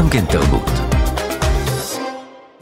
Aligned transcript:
גם 0.00 0.08
כן 0.10 0.24
תרבות. 0.24 0.89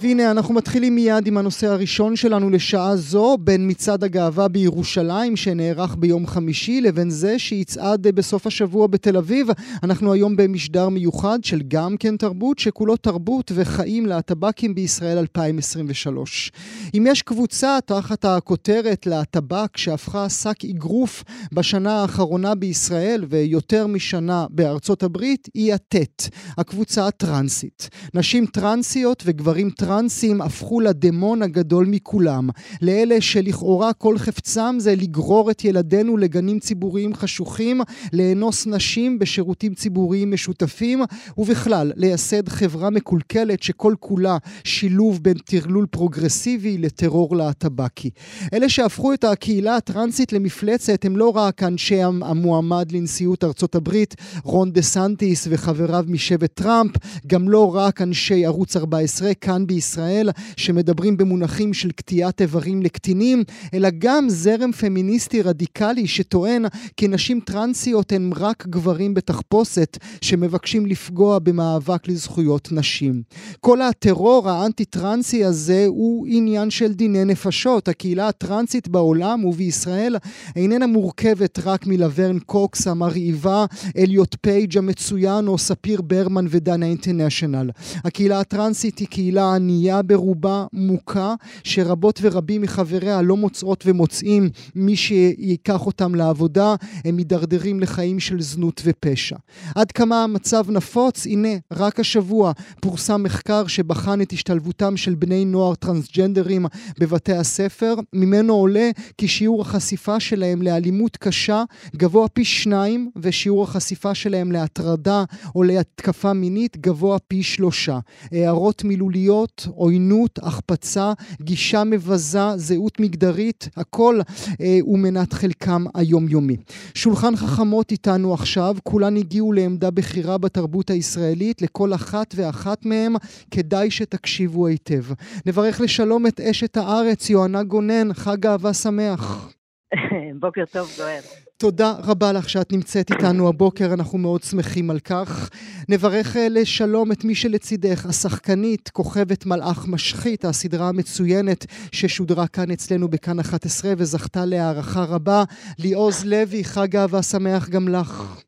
והנה 0.00 0.30
אנחנו 0.30 0.54
מתחילים 0.54 0.94
מיד 0.94 1.26
עם 1.26 1.38
הנושא 1.38 1.66
הראשון 1.66 2.16
שלנו 2.16 2.50
לשעה 2.50 2.96
זו, 2.96 3.37
בין 3.40 3.71
מצעד 3.71 4.04
הגאווה 4.04 4.48
בירושלים 4.48 5.37
שנערך 5.37 5.96
ביום 5.98 6.26
חמישי 6.26 6.80
לבין 6.80 7.10
זה 7.10 7.38
שיצעד 7.38 8.06
בסוף 8.06 8.46
השבוע 8.46 8.87
בתל 8.87 9.16
אביב. 9.16 9.48
אנחנו 9.82 10.12
היום 10.12 10.37
במשדר 10.37 10.88
מיוחד 10.88 11.38
של 11.44 11.62
גם 11.69 11.97
כן 11.97 12.16
תרבות, 12.16 12.58
שכולו 12.58 12.97
תרבות 12.97 13.53
וחיים 13.54 14.06
להטבקים 14.06 14.74
בישראל 14.74 15.19
2023. 15.19 16.52
אם 16.95 17.06
יש 17.09 17.23
קבוצה 17.23 17.78
תחת 17.87 18.24
הכותרת 18.24 19.06
להטבק 19.06 19.77
שהפכה 19.77 20.28
שק 20.28 20.65
אגרוף 20.70 21.24
בשנה 21.52 22.01
האחרונה 22.01 22.55
בישראל 22.55 23.24
ויותר 23.28 23.87
משנה 23.87 24.46
בארצות 24.51 25.02
הברית, 25.02 25.48
היא 25.55 25.74
הטט, 25.74 26.28
הקבוצה 26.59 27.07
הטרנסית. 27.07 27.88
נשים 28.15 28.46
טרנסיות 28.46 29.23
וגברים 29.27 29.71
טרנסיים 29.71 29.88
הטרנסים 29.88 30.41
הפכו 30.41 30.80
לדמון 30.80 31.42
הגדול 31.42 31.87
מכולם, 31.87 32.48
לאלה 32.83 33.20
שלכאורה 33.20 33.92
כל 33.92 34.19
חפצם 34.19 34.77
זה 34.79 34.95
לגרור 34.95 35.51
את 35.51 35.65
ילדינו 35.65 36.16
לגנים 36.16 36.59
ציבוריים 36.59 37.15
חשוכים, 37.15 37.80
לאנוס 38.12 38.66
נשים 38.66 39.19
בשירותים 39.19 39.74
ציבוריים 39.74 40.32
משותפים, 40.32 41.02
ובכלל, 41.38 41.93
לייסד 41.96 42.48
חברה 42.48 42.91
מקולקלת 42.91 43.62
שכל 43.62 43.95
כולה 44.01 44.37
שילוב 44.65 45.23
בין 45.23 45.38
טרלול 45.38 45.87
פרוגרסיבי 45.91 46.79
לטרור 46.79 47.37
להט"בקי. 47.37 48.11
אלה 48.55 48.68
שהפכו 48.68 49.12
את 49.12 49.24
הקהילה 49.24 49.77
הטרנסית 49.77 50.32
למפלצת 50.32 51.05
הם 51.05 51.16
לא 51.16 51.37
רק 51.37 51.62
אנשי 51.62 52.02
המועמד 52.02 52.93
לנשיאות 52.93 53.45
ארצות 53.45 53.74
הברית, 53.74 54.15
רון 54.45 54.73
דה 54.73 54.82
סנטיס 54.82 55.46
וחבריו 55.51 56.05
משבט 56.09 56.55
טראמפ, 56.55 56.93
גם 57.27 57.48
לא 57.48 57.77
רק 57.77 58.02
אנשי 58.02 58.46
ערוץ 58.46 58.77
14 58.77 59.35
כאן 59.35 59.66
בישראל. 59.66 59.77
בישראל 59.79 60.30
שמדברים 60.57 61.16
במונחים 61.16 61.74
של 61.74 61.90
קטיעת 61.90 62.40
איברים 62.40 62.82
לקטינים, 62.82 63.45
אלא 63.74 63.88
גם 63.98 64.28
זרם 64.28 64.72
פמיניסטי 64.72 65.42
רדיקלי 65.42 66.06
שטוען 66.06 66.64
כי 66.96 67.08
נשים 67.08 67.40
טרנסיות 67.40 68.12
הן 68.12 68.30
רק 68.36 68.66
גברים 68.66 69.14
בתחפושת 69.14 69.98
שמבקשים 70.20 70.86
לפגוע 70.86 71.38
במאבק 71.38 72.08
לזכויות 72.08 72.72
נשים. 72.72 73.22
כל 73.60 73.82
הטרור 73.82 74.50
האנטי-טרנסי 74.50 75.44
הזה 75.44 75.84
הוא 75.86 76.26
עניין 76.28 76.70
של 76.70 76.92
דיני 76.92 77.24
נפשות. 77.24 77.88
הקהילה 77.88 78.28
הטרנסית 78.28 78.88
בעולם 78.88 79.44
ובישראל 79.44 80.16
איננה 80.56 80.86
מורכבת 80.86 81.58
רק 81.64 81.86
מלברן 81.86 82.38
קוקס 82.38 82.86
המרהיבה, 82.86 83.66
אליוט 83.98 84.36
פייג' 84.40 84.78
המצוין 84.78 85.48
או 85.48 85.58
ספיר 85.58 86.00
ברמן 86.02 86.46
ודנה 86.50 86.86
אינטרנשיונל. 86.86 87.70
הקהילה 88.04 88.40
הטרנסית 88.40 88.98
היא 88.98 89.08
קהילה 89.08 89.54
ענייה 89.69 90.02
ברובה, 90.02 90.66
מוכה, 90.72 91.34
שרבות 91.64 92.19
ורבים 92.22 92.62
מחבריה 92.62 93.22
לא 93.22 93.36
מוצאות 93.36 93.84
ומוצאים 93.86 94.50
מי 94.75 94.97
שיקח 94.97 95.86
אותם 95.86 96.14
לעבודה, 96.14 96.75
הם 97.05 97.16
מידרדרים 97.16 97.80
לחיים 97.80 98.20
של 98.20 98.41
זנות 98.41 98.83
ופשע. 98.84 99.36
עד 99.75 99.92
כמה 99.92 100.25
המצב 100.25 100.70
נפוץ? 100.70 101.27
הנה, 101.27 101.48
רק 101.72 102.00
השבוע 102.00 102.52
פורסם 102.80 103.22
מחקר 103.22 103.66
שבחן 103.66 104.20
את 104.20 104.33
השתלבותם 104.33 104.97
של 104.97 105.14
בני 105.14 105.44
נוער 105.44 105.75
טרנסג'נדרים 105.75 106.66
בבתי 107.00 107.32
הספר. 107.32 107.94
ממנו 108.12 108.55
עולה 108.55 108.91
כי 109.19 109.28
שיעור 109.28 109.62
החשיפה 109.62 110.20
שלהם 110.20 110.62
לאלימות 110.62 111.16
קשה 111.16 111.64
גבוה 111.97 112.28
פי 112.28 112.44
שניים, 112.44 113.10
ושיעור 113.16 113.62
החשיפה 113.62 114.14
שלהם 114.14 114.53
להטרדה 114.53 115.25
או 115.55 115.62
להתקפה 115.62 116.32
מינית 116.32 116.77
גבוה 116.77 117.19
פי 117.19 117.42
שלושה. 117.42 117.98
הערות 118.32 118.84
מילוליות 118.84 119.57
עוינות, 119.66 120.38
החפצה, 120.42 121.12
גישה 121.42 121.84
מבזה, 121.84 122.56
זהות 122.56 123.00
מגדרית, 123.00 123.69
הכל 123.76 124.20
אה, 124.60 124.78
הוא 124.80 124.98
מנת 124.98 125.32
חלקם 125.32 125.84
היומיומי. 125.94 126.56
שולחן 126.94 127.36
חכמות 127.36 127.91
איתנו 127.91 128.34
עכשיו, 128.34 128.76
כולן 128.82 129.16
הגיעו 129.16 129.52
לעמדה 129.52 129.91
בכירה 129.91 130.38
בתרבות 130.38 130.91
הישראלית, 130.91 131.62
לכל 131.62 131.94
אחת 131.94 132.34
ואחת 132.36 132.84
מהם 132.84 133.14
כדאי 133.50 133.91
שתקשיבו 133.91 134.66
היטב. 134.66 135.04
נברך 135.47 135.80
לשלום 135.80 136.26
את 136.26 136.41
אשת 136.41 136.76
הארץ, 136.76 137.30
יוהנה 137.30 137.62
גונן, 137.62 138.12
חג 138.12 138.47
אהבה 138.47 138.74
שמח. 138.74 139.52
בוקר 140.41 140.64
טוב, 140.72 140.92
גואל. 140.98 141.47
תודה 141.60 141.92
רבה 142.04 142.32
לך 142.32 142.48
שאת 142.48 142.72
נמצאת 142.72 143.10
איתנו 143.10 143.48
הבוקר, 143.48 143.94
אנחנו 143.94 144.19
מאוד 144.19 144.42
שמחים 144.42 144.91
על 144.91 144.98
כך. 144.98 145.50
נברך 145.88 146.36
אה, 146.36 146.46
לשלום 146.50 147.12
את 147.12 147.24
מי 147.24 147.34
שלצידך, 147.34 148.06
השחקנית, 148.06 148.88
כוכבת 148.88 149.46
מלאך 149.46 149.86
משחית, 149.88 150.44
הסדרה 150.44 150.88
המצוינת 150.88 151.66
ששודרה 151.92 152.47
כאן 152.47 152.70
אצלנו 152.70 153.08
בכאן 153.08 153.41
11 153.41 153.92
וזכתה 153.98 154.44
להערכה 154.44 155.04
רבה. 155.04 155.44
ליעוז 155.78 156.24
לוי, 156.24 156.64
חג 156.64 156.97
אהבה 156.97 157.22
שמח 157.22 157.68
גם 157.68 157.88
לך. 157.88 158.41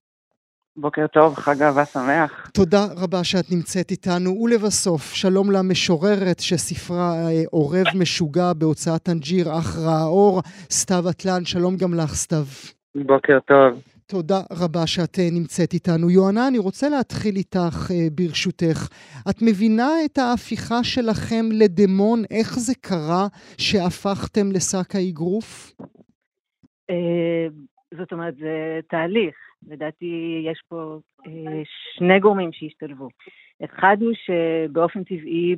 בוקר 0.77 1.07
טוב, 1.07 1.35
חג 1.35 1.63
אהבה 1.63 1.85
שמח. 1.85 2.51
תודה 2.55 2.87
רבה 2.97 3.25
שאת 3.25 3.51
נמצאת 3.51 3.91
איתנו. 3.91 4.31
ולבסוף, 4.43 5.13
שלום 5.13 5.51
למשוררת 5.51 6.41
שספרה 6.41 7.29
אה, 7.29 7.43
עורב 7.51 7.87
משוגע 7.95 8.53
בהוצאת 8.53 9.03
טנג'יר, 9.03 9.59
אח 9.59 9.77
רע 9.79 9.99
האור, 9.99 10.43
סתיו 10.71 11.11
אטלן, 11.11 11.45
שלום 11.45 11.77
גם 11.77 11.95
לך, 11.95 12.15
סתיו. 12.15 12.45
בוקר 12.95 13.39
טוב. 13.41 13.83
תודה 14.07 14.41
רבה 14.53 14.87
שאת 14.87 15.19
אה, 15.19 15.29
נמצאת 15.33 15.73
איתנו. 15.73 16.11
יוהנה, 16.11 16.49
אני 16.49 16.59
רוצה 16.59 16.89
להתחיל 16.89 17.37
איתך 17.37 17.91
אה, 17.91 18.09
ברשותך. 18.15 18.89
את 19.31 19.43
מבינה 19.43 19.91
את 20.05 20.19
ההפיכה 20.19 20.85
שלכם 20.85 21.45
לדמון? 21.53 22.23
איך 22.31 22.59
זה 22.59 22.73
קרה 22.81 23.27
שהפכתם 23.59 24.53
לשק 24.53 24.95
האגרוף? 24.95 25.73
זאת 27.95 28.13
אומרת, 28.13 28.37
זה 28.37 28.81
תהליך. 28.89 29.37
לדעתי 29.69 30.43
יש 30.47 30.63
פה 30.69 30.99
אה, 31.27 31.63
שני 31.97 32.21
גורמים 32.21 32.53
שהשתלבו. 32.53 33.09
אחד 33.65 33.97
הוא 34.01 34.13
שבאופן 34.15 35.05
טבעי, 35.05 35.57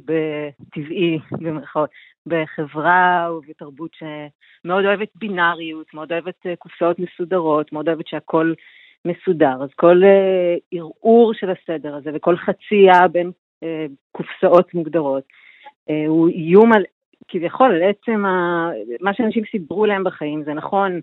טבעי 0.73 1.19
במרכאות, 1.33 1.91
בחברה 2.27 3.29
ובתרבות 3.33 3.91
שמאוד 3.95 4.85
אוהבת 4.85 5.09
בינאריות, 5.15 5.95
מאוד 5.95 6.13
אוהבת 6.13 6.47
אה, 6.47 6.57
קופסאות 6.57 6.99
מסודרות, 6.99 7.73
מאוד 7.73 7.89
אוהבת 7.89 8.07
שהכל 8.07 8.53
מסודר. 9.05 9.63
אז 9.63 9.69
כל 9.77 10.03
אה, 10.05 10.57
ערעור 10.73 11.35
של 11.35 11.51
הסדר 11.51 11.95
הזה 11.97 12.11
וכל 12.15 12.37
חצייה 12.37 13.09
בין 13.09 13.31
קופסאות 14.13 14.75
מוגדרות 14.75 15.25
הוא 16.09 16.29
איום 16.29 16.73
על, 16.73 16.83
כביכול, 17.29 17.71
על 17.71 17.83
עצם 17.83 18.25
ה... 18.25 18.71
מה 19.01 19.15
שאנשים 19.15 19.43
סידרו 19.51 19.87
להם 19.87 20.05
בחיים, 20.05 20.45
זה 20.45 20.55
נכון 20.55 21.01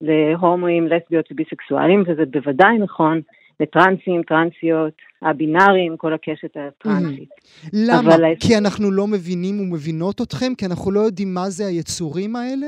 להומואים, 0.00 0.86
לסביות 0.86 1.32
וביסקסואלים, 1.32 2.02
וזה 2.06 2.24
בוודאי 2.30 2.78
נכון 2.78 3.20
לטרנסים, 3.60 4.22
טרנסיות, 4.22 4.94
הבינאריים, 5.22 5.96
כל 5.96 6.12
הקשת 6.12 6.56
הטרנסית. 6.56 7.28
למה? 7.72 8.14
אבל... 8.14 8.34
כי 8.40 8.56
אנחנו 8.58 8.90
לא 8.90 9.06
מבינים 9.06 9.60
ומבינות 9.60 10.20
אתכם? 10.20 10.54
כי 10.58 10.66
אנחנו 10.66 10.90
לא 10.92 11.00
יודעים 11.00 11.34
מה 11.34 11.50
זה 11.50 11.66
היצורים 11.66 12.36
האלה? 12.36 12.66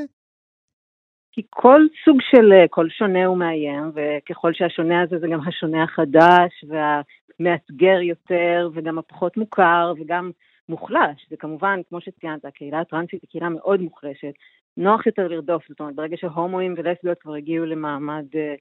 כי 1.32 1.42
כל 1.50 1.80
סוג 2.04 2.18
של, 2.30 2.52
כל 2.70 2.88
שונה 2.88 3.26
הוא 3.26 3.38
מאיים, 3.38 3.92
וככל 3.94 4.52
שהשונה 4.54 5.02
הזה 5.02 5.18
זה 5.18 5.26
גם 5.32 5.40
השונה 5.48 5.84
החדש, 5.84 6.64
והמאתגר 6.68 8.00
יותר, 8.02 8.70
וגם 8.74 8.98
הפחות 8.98 9.36
מוכר, 9.36 9.92
וגם 10.00 10.30
מוחלש. 10.68 11.26
זה 11.30 11.36
כמובן, 11.36 11.80
כמו 11.88 12.00
שציינת, 12.00 12.44
הקהילה 12.44 12.80
הטרנסית 12.80 13.22
היא 13.22 13.30
קהילה 13.30 13.48
מאוד 13.48 13.80
מוחלשת, 13.80 14.32
נוח 14.76 15.06
יותר 15.06 15.28
לרדוף, 15.28 15.68
זאת 15.68 15.80
אומרת, 15.80 15.94
ברגע 15.94 16.16
שהומואים 16.16 16.74
ולסביות 16.76 17.18
כבר 17.18 17.34
הגיעו 17.34 17.66
למעמד 17.66 18.24
אה, 18.34 18.54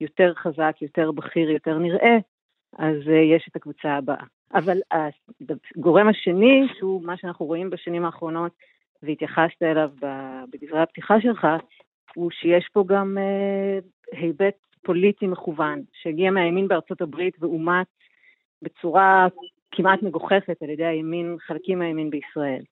יותר 0.00 0.32
חזק, 0.34 0.76
יותר 0.80 1.10
בכיר, 1.12 1.50
יותר 1.50 1.78
נראה, 1.78 2.16
אז 2.78 2.96
אה, 3.08 3.16
יש 3.36 3.48
את 3.50 3.56
הקבוצה 3.56 3.92
הבאה. 3.92 4.24
אבל 4.54 4.78
הגורם 5.76 6.08
השני, 6.08 6.66
שהוא 6.78 7.02
מה 7.02 7.16
שאנחנו 7.16 7.46
רואים 7.46 7.70
בשנים 7.70 8.04
האחרונות, 8.04 8.52
והתייחסת 9.02 9.62
אליו 9.62 9.90
בדברי 10.52 10.80
הפתיחה 10.80 11.20
שלך, 11.20 11.46
הוא 12.14 12.30
שיש 12.30 12.68
פה 12.72 12.84
גם 12.86 13.18
אה, 13.18 13.78
היבט 14.18 14.56
פוליטי 14.82 15.26
מכוון, 15.26 15.82
שהגיע 15.92 16.30
מהימין 16.30 16.68
בארצות 16.68 17.00
הברית 17.00 17.36
ואומץ 17.40 17.86
בצורה 18.62 19.26
כמעט 19.70 20.02
מגוחכת 20.02 20.62
על 20.62 20.70
ידי 20.70 20.86
הימין, 20.86 21.36
חלקים 21.40 21.78
מהימין 21.78 22.10
בישראל. 22.10 22.62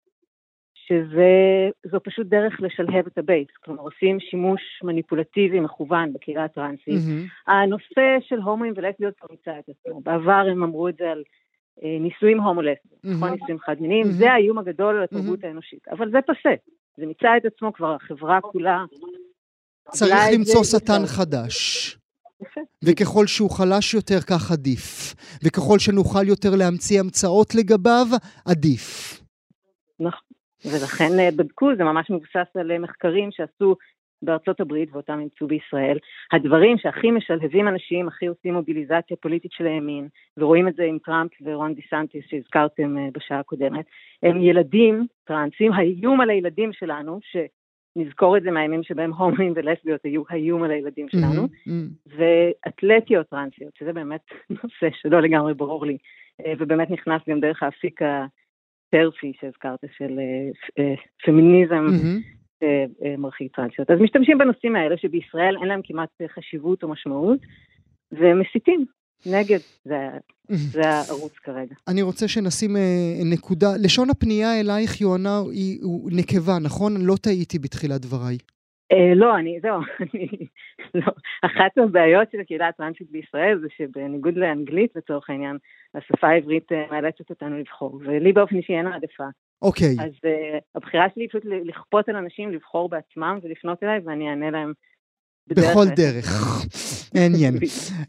שזו 0.89 2.01
פשוט 2.05 2.27
דרך 2.27 2.61
לשלהב 2.61 3.07
את 3.07 3.19
הבייס, 3.19 3.49
כלומר 3.65 3.83
עושים 3.83 4.21
שימוש 4.21 4.61
מניפולטיבי 4.83 5.61
מכוון 5.61 6.13
בקהילה 6.13 6.45
הטרנסית. 6.45 6.89
Mm-hmm. 6.89 7.53
הנושא 7.53 8.07
של 8.21 8.41
הומואים 8.41 8.73
ולסביות 8.77 9.15
כבר 9.19 9.29
נמצא 9.31 9.59
את 9.59 9.69
עצמו, 9.69 10.01
בעבר 10.01 10.45
הם 10.51 10.63
אמרו 10.63 10.89
את 10.89 10.97
זה 10.99 11.11
על 11.11 11.23
אה, 11.83 11.97
נישואים 12.01 12.41
הומו-לסביים, 12.41 13.01
mm-hmm. 13.05 13.17
נכון 13.17 13.31
נישואים 13.31 13.59
חד 13.59 13.77
מיניים, 13.81 14.07
mm-hmm. 14.07 14.19
זה 14.19 14.33
האיום 14.33 14.59
הגדול 14.59 14.97
על 14.97 15.05
התרבות 15.05 15.45
mm-hmm. 15.45 15.47
האנושית, 15.47 15.89
אבל 15.89 16.11
זה 16.11 16.19
פסה, 16.23 16.55
זה 16.97 17.07
נמצא 17.07 17.29
את 17.37 17.45
עצמו 17.45 17.73
כבר, 17.73 17.95
החברה 17.95 18.41
כולה... 18.41 18.85
צריך 19.91 20.15
למצוא 20.35 20.65
שטן 20.65 21.07
חדש. 21.07 21.99
וככל 22.85 23.27
שהוא 23.27 23.51
חלש 23.51 23.95
יותר, 23.95 24.21
כך 24.21 24.53
עדיף. 24.53 25.15
וככל 25.45 25.79
שנוכל 25.79 26.29
יותר 26.29 26.49
להמציא 26.57 27.01
המצאות 27.01 27.55
לגביו, 27.55 28.07
עדיף. 28.47 29.21
נכון. 30.01 30.29
ולכן 30.65 31.19
אה, 31.19 31.29
בדקו, 31.37 31.71
זה 31.77 31.85
ממש 31.85 32.11
מבוסס 32.11 32.57
על 32.57 32.71
אה, 32.71 32.79
מחקרים 32.79 33.31
שעשו 33.31 33.77
בארצות 34.23 34.61
הברית 34.61 34.89
ואותם 34.93 35.21
אימצו 35.21 35.47
בישראל. 35.47 35.99
הדברים 36.33 36.79
שהכי 36.79 37.11
משלהבים 37.11 37.69
אנשים, 37.69 38.09
הכי 38.09 38.27
עושים 38.27 38.55
מוביליזציה 38.55 39.17
פוליטית 39.21 39.53
של 39.53 39.67
הימין, 39.67 40.09
ורואים 40.37 40.69
את 40.69 40.75
זה 40.75 40.83
עם 40.83 40.99
טראמפ 41.05 41.31
ורון 41.45 41.75
דיסנטיס 41.75 42.25
שהזכרתם 42.29 42.99
אה, 42.99 43.09
בשעה 43.13 43.39
הקודמת, 43.41 43.85
הם 44.23 44.41
ילדים 44.41 45.07
טרנסים, 45.25 45.73
האיום 45.73 46.21
על 46.21 46.31
הילדים 46.31 46.73
שלנו, 46.73 47.21
שנזכור 47.23 48.37
את 48.37 48.43
זה 48.43 48.51
מהימים 48.51 48.83
שבהם 48.83 49.13
הומואים 49.13 49.53
ולסביות 49.57 50.01
היו 50.05 50.23
האיום 50.31 50.63
על 50.63 50.71
הילדים 50.71 51.09
שלנו, 51.09 51.45
mm-hmm, 51.45 51.69
mm-hmm. 51.69 52.17
ואתלטיות 52.17 53.29
טרנסיות, 53.29 53.77
שזה 53.79 53.93
באמת 53.93 54.21
נושא 54.51 54.97
שלא 55.01 55.23
לגמרי 55.23 55.55
ברור 55.55 55.87
לי, 55.87 55.97
ובאמת 56.59 56.91
נכנס 56.91 57.23
גם 57.29 57.41
דרך 57.41 57.63
האפיק 57.63 58.01
טרפי 58.91 59.33
שהזכרת 59.41 59.81
של 59.99 60.19
אה, 60.19 60.51
אה, 60.79 60.95
פמיניזם 61.27 61.87
mm-hmm. 61.89 62.65
מרחיק 63.19 63.57
טרנסיות. 63.57 63.91
אז 63.91 63.99
משתמשים 64.01 64.39
בנושאים 64.39 64.77
האלה 64.77 64.97
שבישראל 64.99 65.57
אין 65.61 65.69
להם 65.69 65.81
כמעט 65.85 66.09
חשיבות 66.35 66.83
או 66.83 66.89
משמעות, 66.89 67.39
ומסיתים 68.13 68.85
נגד, 69.27 69.59
זה, 69.85 70.09
זה 70.49 70.89
הערוץ 70.89 71.33
כרגע. 71.33 71.75
אני 71.89 72.03
רוצה 72.03 72.29
שנשים 72.29 72.77
נקודה, 73.25 73.69
לשון 73.83 74.11
הפנייה 74.11 74.61
אלייך, 74.61 75.01
יואנה, 75.01 75.41
היא 75.53 75.81
נקבה, 76.07 76.59
נכון? 76.59 77.07
לא 77.07 77.17
טעיתי 77.17 77.59
בתחילת 77.59 78.01
דבריי. 78.01 78.39
אה, 78.93 79.15
לא, 79.15 79.39
אני, 79.39 79.61
זהו, 79.63 79.81
אני, 80.03 80.29
לא. 80.95 81.13
אחת 81.43 81.79
הבעיות 81.79 82.31
של 82.33 82.41
הקהילה 82.41 82.69
הטרנסית 82.69 83.11
בישראל 83.11 83.59
זה 83.61 83.67
שבניגוד 83.77 84.37
לאנגלית 84.37 84.97
לצורך 84.97 85.31
העניין, 85.31 85.57
השפה 85.95 86.29
העברית 86.29 86.73
אה, 86.73 86.85
מאלצת 86.91 87.31
אותנו 87.31 87.59
לבחור, 87.59 88.01
ולי 88.05 88.33
באופן 88.33 88.57
אישי 88.57 88.73
אין 88.73 88.87
העדפה. 88.87 89.25
אוקיי. 89.63 89.97
אז 90.01 90.13
uh, 90.13 90.61
הבחירה 90.75 91.07
שלי 91.15 91.23
היא 91.23 91.29
פשוט 91.29 91.43
לכפות 91.45 92.09
על 92.09 92.17
אנשים 92.17 92.53
לבחור 92.53 92.89
בעצמם 92.89 93.39
ולפנות 93.43 93.83
אליי 93.83 94.01
ואני 94.05 94.31
אענה 94.31 94.51
להם 94.51 94.73
בכל 95.51 95.89
דרך, 95.89 96.67
מעניין. 97.15 97.59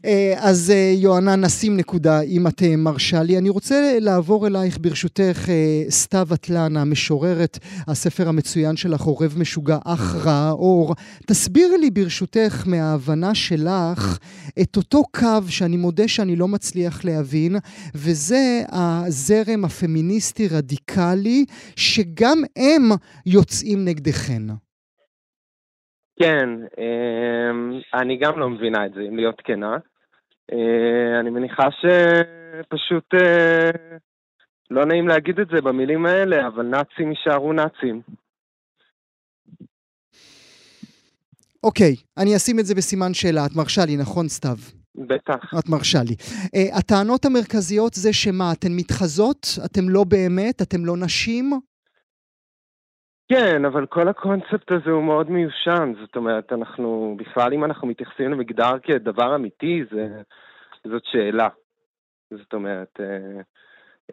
אה, 0.06 0.34
אז 0.38 0.72
אה, 0.72 0.94
יואנה, 0.96 1.36
נשים 1.36 1.78
נקודה, 1.78 2.22
אם 2.22 2.48
את 2.48 2.64
אה, 2.64 2.76
מרשה 2.76 3.24
לי. 3.24 3.38
אני 3.38 3.50
רוצה 3.50 3.98
לעבור 4.00 4.48
אלייך, 4.48 4.78
ברשותך, 4.82 5.50
סתיו 5.90 6.28
אטלן, 6.34 6.78
המשוררת, 6.78 7.60
הספר 7.88 8.30
המצוין 8.30 8.76
שלך, 8.76 9.02
עורב 9.02 9.36
משוגע, 9.38 9.78
אך 9.86 10.16
רע 10.16 10.52
אור. 10.52 10.96
תסבירי 11.26 11.78
לי, 11.78 11.90
ברשותך, 11.90 12.64
מההבנה 12.66 13.36
שלך, 13.36 14.18
את 14.62 14.78
אותו 14.78 15.04
קו 15.12 15.42
שאני 15.48 15.78
מודה 15.78 16.08
שאני 16.08 16.36
לא 16.36 16.48
מצליח 16.48 17.06
להבין, 17.06 17.56
וזה 17.96 18.62
הזרם 18.70 19.66
הפמיניסטי-רדיקלי, 19.66 21.46
שגם 21.76 22.44
הם 22.56 22.90
יוצאים 23.26 23.86
נגדכן. 23.86 24.44
כן, 26.21 26.50
אמ, 26.77 27.80
אני 27.94 28.18
גם 28.18 28.39
לא 28.39 28.50
מבינה 28.50 28.86
את 28.86 28.94
זה, 28.94 29.01
אם 29.01 29.16
להיות 29.16 29.42
כנה. 29.44 29.77
אה, 30.51 31.19
אני 31.19 31.30
מניחה 31.30 31.68
שפשוט 31.71 33.13
אה, 33.13 33.69
לא 34.71 34.86
נעים 34.86 35.07
להגיד 35.07 35.39
את 35.39 35.48
זה 35.48 35.62
במילים 35.62 36.06
האלה, 36.06 36.48
אבל 36.48 36.66
נאצים 36.66 37.12
יישארו 37.12 37.54
נאצים. 37.54 38.01
אוקיי, 41.63 41.95
אני 42.18 42.36
אשים 42.36 42.60
את 42.60 42.66
זה 42.66 42.75
בסימן 42.75 43.13
שאלה. 43.13 43.45
את 43.45 43.56
מרשה 43.56 43.86
לי, 43.86 43.98
נכון, 43.98 44.27
סתיו? 44.27 44.57
בטח. 44.95 45.54
את 45.60 45.69
מרשה 45.69 46.00
לי. 46.04 46.16
Uh, 46.45 46.77
הטענות 46.77 47.25
המרכזיות 47.25 47.94
זה 47.94 48.13
שמה, 48.13 48.51
אתן 48.51 48.71
מתחזות? 48.71 49.48
אתם 49.66 49.89
לא 49.89 50.04
באמת? 50.04 50.62
אתם 50.62 50.86
לא 50.86 50.98
נשים? 50.98 51.60
כן, 53.31 53.66
אבל 53.66 53.86
כל 53.86 54.08
הקונספט 54.08 54.72
הזה 54.72 54.92
הוא 54.92 55.04
מאוד 55.04 55.30
מיושן. 55.30 55.94
זאת 56.02 56.16
אומרת, 56.16 56.54
אנחנו, 56.54 57.16
בכלל 57.20 57.54
אם 57.54 57.64
אנחנו 57.64 57.88
מתייחסים 57.88 58.31
למגדר 58.31 58.80
כדבר 58.84 59.36
אמיתי, 59.36 59.84
זה, 59.92 60.22
זאת 60.88 61.06
שאלה. 61.06 61.48
זאת 62.31 62.54
אומרת, 62.54 63.00
אה, 63.00 63.42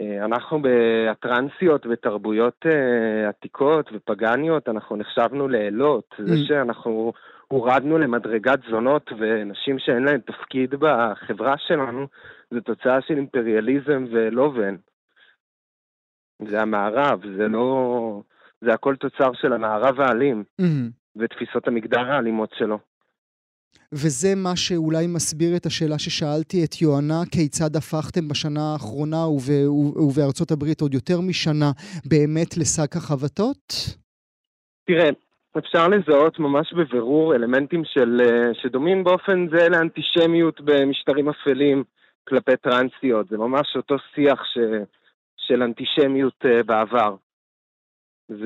אה, 0.00 0.24
אנחנו 0.24 0.62
בטרנסיות, 0.62 1.86
בתרבויות 1.86 2.66
אה, 2.66 3.28
עתיקות 3.28 3.90
ופגניות, 3.92 4.68
אנחנו 4.68 4.96
נחשבנו 4.96 5.48
לאלות. 5.48 6.14
Mm. 6.18 6.22
זה 6.22 6.36
שאנחנו 6.46 7.12
הורדנו 7.48 7.98
למדרגת 7.98 8.58
זונות 8.70 9.10
ונשים 9.18 9.78
שאין 9.78 10.04
להן 10.04 10.20
תפקיד 10.20 10.74
בחברה 10.78 11.54
שלנו, 11.58 12.06
זה 12.50 12.60
תוצאה 12.60 13.00
של 13.00 13.14
אימפריאליזם 13.14 14.04
ולובן. 14.10 14.76
זה 16.48 16.60
המערב, 16.60 17.20
זה 17.36 17.48
לא... 17.48 18.22
זה 18.64 18.74
הכל 18.74 18.96
תוצר 18.96 19.32
של 19.32 19.52
המערב 19.52 20.00
האלים, 20.00 20.44
mm-hmm. 20.60 20.90
ותפיסות 21.16 21.68
המגדר 21.68 22.12
האלימות 22.12 22.50
שלו. 22.58 22.78
וזה 23.92 24.28
מה 24.36 24.56
שאולי 24.56 25.06
מסביר 25.06 25.56
את 25.56 25.66
השאלה 25.66 25.98
ששאלתי 25.98 26.64
את 26.64 26.82
יואנה, 26.82 27.20
כיצד 27.32 27.76
הפכתם 27.76 28.28
בשנה 28.28 28.72
האחרונה 28.72 29.28
וב, 29.28 29.48
ובארצות 29.96 30.50
הברית 30.50 30.80
עוד 30.80 30.94
יותר 30.94 31.20
משנה 31.20 31.70
באמת 32.04 32.56
לשק 32.56 32.96
החבטות? 32.96 33.74
תראה, 34.86 35.10
אפשר 35.58 35.88
לזהות 35.88 36.38
ממש 36.38 36.72
בבירור 36.72 37.34
אלמנטים 37.34 37.82
של, 37.84 38.20
אה, 38.20 38.54
שדומים 38.54 39.04
באופן 39.04 39.46
זה 39.48 39.68
לאנטישמיות 39.68 40.60
במשטרים 40.60 41.28
אפלים 41.28 41.84
כלפי 42.28 42.56
טרנסיות. 42.56 43.28
זה 43.28 43.38
ממש 43.38 43.76
אותו 43.76 43.96
שיח 44.14 44.44
ש, 44.44 44.58
של 45.36 45.62
אנטישמיות 45.62 46.44
אה, 46.44 46.62
בעבר. 48.28 48.40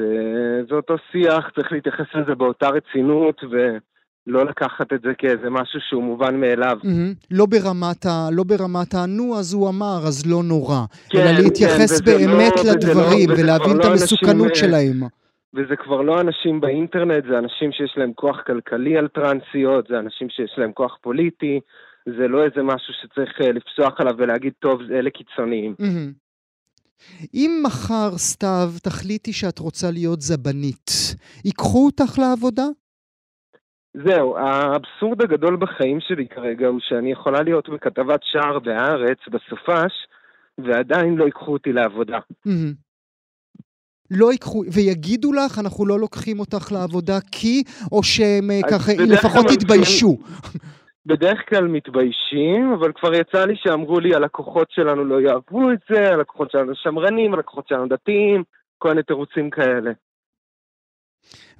וזה 0.65 0.75
אותו 0.75 0.95
שיח, 1.13 1.51
צריך 1.55 1.73
להתייחס 1.73 2.07
לזה 2.15 2.35
באותה 2.35 2.69
רצינות 2.69 3.41
ולא 3.51 4.45
לקחת 4.45 4.93
את 4.93 5.01
זה 5.03 5.15
כאיזה 5.19 5.51
משהו 5.51 5.81
שהוא 5.89 6.03
מובן 6.03 6.41
מאליו. 6.41 6.79
Mm-hmm. 6.83 7.27
לא, 7.31 7.47
ברמת 7.47 8.07
ה... 8.07 8.29
לא 8.33 8.43
ברמת 8.45 8.95
ה... 8.95 9.07
נו, 9.07 9.39
אז 9.39 9.53
הוא 9.55 9.69
אמר, 9.69 9.99
אז 10.07 10.27
לא 10.27 10.43
נורא. 10.43 10.81
כן, 11.09 11.19
אלא 11.19 11.39
להתייחס 11.43 12.01
כן, 12.01 12.05
באמת 12.05 12.53
לא, 12.57 12.73
לדברים 12.73 13.31
לא, 13.31 13.35
ולהבין 13.35 13.77
את 13.81 13.85
לא 13.85 13.91
המסוכנות 13.91 14.51
אנשים, 14.51 14.69
שלהם. 14.69 15.03
וזה 15.55 15.77
כבר 15.77 16.03
לא 16.03 16.21
אנשים 16.21 16.61
באינטרנט, 16.61 17.25
זה 17.31 17.39
אנשים 17.39 17.73
שיש 17.73 17.95
להם 17.97 18.13
כוח 18.13 18.41
כלכלי 18.47 18.97
על 18.99 19.09
טרנסיות, 19.09 19.87
זה 19.89 19.99
אנשים 19.99 20.29
שיש 20.31 20.55
להם 20.59 20.73
כוח 20.73 20.99
פוליטי, 21.03 21.61
זה 22.07 22.29
לא 22.29 22.45
איזה 22.45 22.63
משהו 22.63 22.95
שצריך 23.03 23.41
אה, 23.41 23.53
לפסוח 23.53 24.01
עליו 24.01 24.15
ולהגיד, 24.19 24.53
טוב, 24.59 24.81
אלה 24.91 25.11
קיצוניים. 25.11 25.75
Mm-hmm. 25.81 26.30
אם 27.35 27.63
מחר, 27.67 28.11
סתיו, 28.17 28.71
תחליטי 28.83 29.33
שאת 29.33 29.59
רוצה 29.59 29.91
להיות 29.91 30.21
זבנית, 30.21 30.91
ייקחו 31.45 31.87
אותך 31.87 32.19
לעבודה? 32.19 32.67
זהו, 33.95 34.37
האבסורד 34.39 35.23
הגדול 35.23 35.57
בחיים 35.57 35.99
שלי 36.01 36.29
כרגע 36.29 36.67
הוא 36.67 36.81
שאני 36.83 37.13
יכולה 37.13 37.43
להיות 37.43 37.69
בכתבת 37.69 38.21
שער 38.23 38.59
בהארץ, 38.59 39.19
בסופש, 39.29 39.93
ועדיין 40.59 41.15
לא 41.15 41.25
ייקחו 41.25 41.53
אותי 41.53 41.73
לעבודה. 41.73 42.19
Mm-hmm. 42.19 42.75
לא 44.11 44.33
ייקחו, 44.33 44.63
ויגידו 44.73 45.33
לך, 45.33 45.59
אנחנו 45.59 45.87
לא 45.87 46.01
לוקחים 46.01 46.41
אותך 46.41 46.73
לעבודה 46.73 47.19
כי, 47.33 47.63
או 47.93 48.03
שהם 48.03 48.51
אה, 48.51 48.61
ככה 48.71 48.93
לפחות 48.99 49.51
יתביישו. 49.51 50.19
בדרך 51.07 51.49
כלל 51.49 51.65
מתביישים, 51.69 52.73
אבל 52.79 52.93
כבר 52.93 53.15
יצא 53.15 53.45
לי 53.45 53.55
שאמרו 53.57 54.01
לי, 54.01 54.15
הלקוחות 54.15 54.71
שלנו 54.71 55.05
לא 55.05 55.21
יאהבו 55.21 55.73
את 55.73 55.79
זה, 55.91 56.13
הלקוחות 56.13 56.51
שלנו 56.51 56.73
שמרנים, 56.75 57.35
הלקוחות 57.35 57.69
שלנו 57.69 57.89
דתיים, 57.89 58.45
כל 58.79 58.89
מיני 58.89 59.03
תירוצים 59.03 59.51
כאלה. 59.51 59.91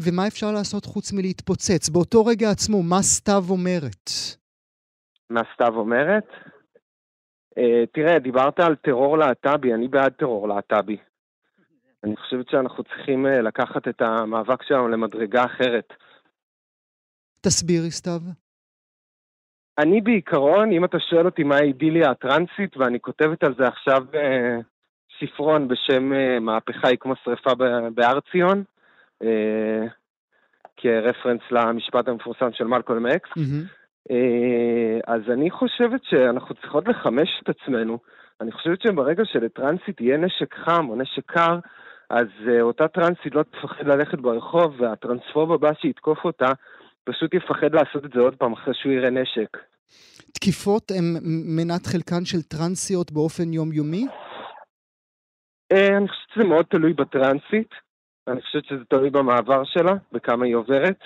ומה 0.01 0.27
אפשר 0.27 0.53
לעשות 0.53 0.85
חוץ 0.85 1.13
מלהתפוצץ? 1.13 1.89
באותו 1.89 2.25
רגע 2.25 2.51
עצמו, 2.51 2.83
מה 2.83 3.03
סתיו 3.03 3.45
אומרת? 3.51 4.11
מה 5.31 5.41
סתיו 5.55 5.77
אומרת? 5.77 6.27
Uh, 7.59 7.87
תראה, 7.93 8.19
דיברת 8.19 8.61
על 8.61 8.77
טרור 8.77 9.19
להט"בי, 9.19 9.75
אני 9.75 9.89
בעד 9.89 10.13
טרור 10.13 10.49
להט"בי. 10.49 10.97
אני 12.05 12.17
חושבת 12.17 12.49
שאנחנו 12.51 12.85
צריכים 12.85 13.27
uh, 13.27 13.29
לקחת 13.29 13.89
את 13.89 14.03
המאבק 14.03 14.63
שלנו 14.63 14.89
למדרגה 14.89 15.45
אחרת. 15.45 15.93
תסבירי, 17.41 17.91
סתיו. 17.91 18.21
אני 19.83 20.01
בעיקרון, 20.01 20.73
אם 20.73 20.85
אתה 20.85 20.99
שואל 21.01 21.27
אותי 21.27 21.43
מה 21.43 21.57
האידיליה 21.57 22.11
הטרנסית, 22.11 22.77
ואני 22.77 23.01
כותבת 23.01 23.45
על 23.45 23.55
זה 23.59 23.65
עכשיו 23.65 24.05
אה, 24.15 24.59
ספרון 25.21 25.69
בשם 25.69 26.13
אה, 26.13 26.41
מהפכה 26.41 26.89
היא 26.89 26.99
כמו 27.01 27.15
שריפה 27.25 27.51
בהר 27.95 28.19
ציון, 28.33 28.63
אה, 29.23 29.87
כרפרנס 30.77 31.41
למשפט 31.51 32.09
המפורסם 32.09 32.53
של 32.53 32.65
מלקולם 32.65 33.07
אקס, 33.07 33.31
mm-hmm. 33.31 33.81
אה, 34.11 35.15
אז 35.15 35.21
אני 35.33 35.51
חושבת 35.51 36.01
שאנחנו 36.05 36.55
צריכות 36.55 36.89
לחמש 36.89 37.43
את 37.43 37.49
עצמנו. 37.49 37.99
אני 38.41 38.53
חושבת 38.53 38.83
שברגע 38.83 39.25
שלטרנסית 39.25 40.01
יהיה 40.01 40.17
נשק 40.17 40.55
חם 40.55 40.89
או 40.89 40.97
נשק 40.97 41.23
קר, 41.27 41.59
אז 42.11 42.27
אה, 42.49 42.61
אותה 42.61 42.89
טרנסית 42.89 43.35
לא 43.35 43.43
תפחד 43.43 43.87
ללכת 43.87 44.19
ברחוב, 44.19 44.81
והטרנספוב 44.81 45.53
הבא 45.53 45.71
שיתקוף 45.81 46.25
אותה 46.25 46.53
פשוט 47.05 47.35
יפחד 47.35 47.75
לעשות 47.75 48.05
את 48.05 48.11
זה 48.15 48.21
עוד 48.21 48.35
פעם 48.37 48.53
אחרי 48.53 48.75
שהוא 48.75 48.93
יראה 48.93 49.11
נשק. 49.11 49.57
תקיפות 50.33 50.91
הן 50.91 51.05
מנת 51.57 51.87
חלקן 51.87 52.25
של 52.25 52.43
טרנסיות 52.43 53.13
באופן 53.13 53.53
יומיומי? 53.53 54.07
אה, 55.73 55.97
אני 55.97 56.09
חושבת 56.09 56.31
שזה 56.35 56.45
מאוד 56.45 56.67
תלוי 56.71 56.93
בטרנסית. 56.93 57.71
אני 58.29 58.43
חושבת 58.43 58.65
שזה 58.65 58.85
תלוי 58.89 59.11
במעבר 59.11 59.65
שלה, 59.65 59.93
בכמה 60.13 60.45
היא 60.47 60.55
עוברת, 60.55 60.99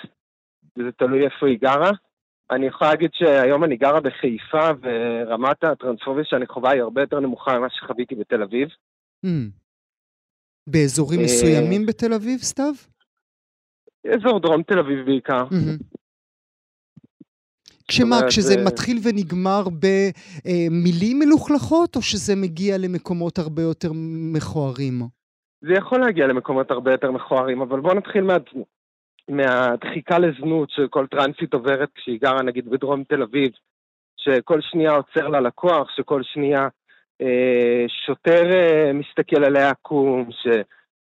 וזה 0.78 0.92
תלוי 0.92 1.24
איפה 1.24 1.46
היא 1.46 1.58
גרה. 1.60 1.90
אני 2.50 2.66
יכול 2.66 2.86
להגיד 2.86 3.10
שהיום 3.12 3.64
אני 3.64 3.76
גרה 3.76 4.00
בחיפה, 4.00 4.68
ורמת 4.82 5.64
הטרנספוביה 5.64 6.24
שאני 6.24 6.46
חווה 6.46 6.72
היא 6.72 6.82
הרבה 6.82 7.00
יותר 7.00 7.20
נמוכה 7.20 7.58
ממה 7.58 7.70
שחוויתי 7.70 8.14
בתל 8.14 8.42
אביב. 8.42 8.68
Mm. 9.26 9.28
באזורים 10.66 11.20
אה, 11.20 11.24
מסוימים 11.24 11.86
בתל 11.86 12.12
אביב, 12.12 12.38
סתיו? 12.38 12.74
אזור 14.14 14.40
דרום 14.40 14.62
תל 14.62 14.78
אביב 14.78 15.06
בעיקר. 15.06 15.44
כשמה, 17.88 18.16
כשזה 18.28 18.64
מתחיל 18.64 18.98
ונגמר 19.04 19.64
במילים 19.68 21.18
מלוכלכות, 21.18 21.96
או 21.96 22.02
שזה 22.02 22.36
מגיע 22.36 22.78
למקומות 22.78 23.38
הרבה 23.38 23.62
יותר 23.62 23.92
מכוערים? 24.32 25.02
זה 25.60 25.72
יכול 25.72 26.00
להגיע 26.00 26.26
למקומות 26.26 26.70
הרבה 26.70 26.90
יותר 26.90 27.10
מכוערים, 27.10 27.60
אבל 27.60 27.80
בואו 27.80 27.94
נתחיל 27.94 28.24
מה... 28.24 28.36
מהדחיקה 29.28 30.18
לזנות 30.18 30.70
שכל 30.70 31.06
טרנסית 31.06 31.54
עוברת 31.54 31.88
כשהיא 31.94 32.20
גרה 32.20 32.42
נגיד 32.42 32.70
בדרום 32.70 33.04
תל 33.04 33.22
אביב, 33.22 33.50
שכל 34.16 34.60
שנייה 34.60 34.92
עוצר 34.92 35.28
לה 35.28 35.40
לקוח, 35.40 35.90
שכל 35.96 36.22
שנייה 36.22 36.68
אה, 37.20 37.84
שוטר 38.06 38.50
אה, 38.54 38.92
מסתכל 38.92 39.44
עליה 39.44 39.70
עקום, 39.70 40.28
ש, 40.30 40.48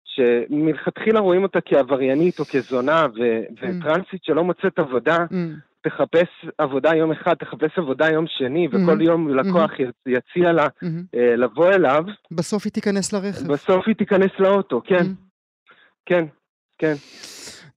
שמלכתחילה 0.05 1.19
רואים 1.19 1.43
אותה 1.43 1.61
כעבריינית 1.61 2.39
או 2.39 2.45
כזונה, 2.45 3.05
ו, 3.15 3.19
mm. 3.19 3.53
וטרנסית 3.61 4.23
שלא 4.23 4.43
מוצאת 4.43 4.79
עבודה, 4.79 5.17
mm. 5.17 5.70
תחפש 5.83 6.45
עבודה 6.57 6.95
יום 6.95 7.11
אחד, 7.11 7.33
תחפש 7.33 7.77
עבודה 7.77 8.09
יום 8.09 8.25
שני, 8.27 8.67
mm-hmm. 8.67 8.77
וכל 8.83 9.01
יום 9.01 9.35
לקוח 9.35 9.71
mm-hmm. 9.71 10.09
יציע 10.09 10.51
לה 10.51 10.65
mm-hmm. 10.65 11.15
uh, 11.15 11.37
לבוא 11.37 11.69
אליו. 11.69 12.03
בסוף 12.31 12.65
היא 12.65 12.71
תיכנס 12.71 13.13
לרכב. 13.13 13.47
בסוף 13.47 13.87
היא 13.87 13.95
תיכנס 13.95 14.31
לאוטו, 14.39 14.81
כן. 14.85 14.95
Mm-hmm. 14.95 15.31
כן, 16.05 16.25
כן. 16.77 16.93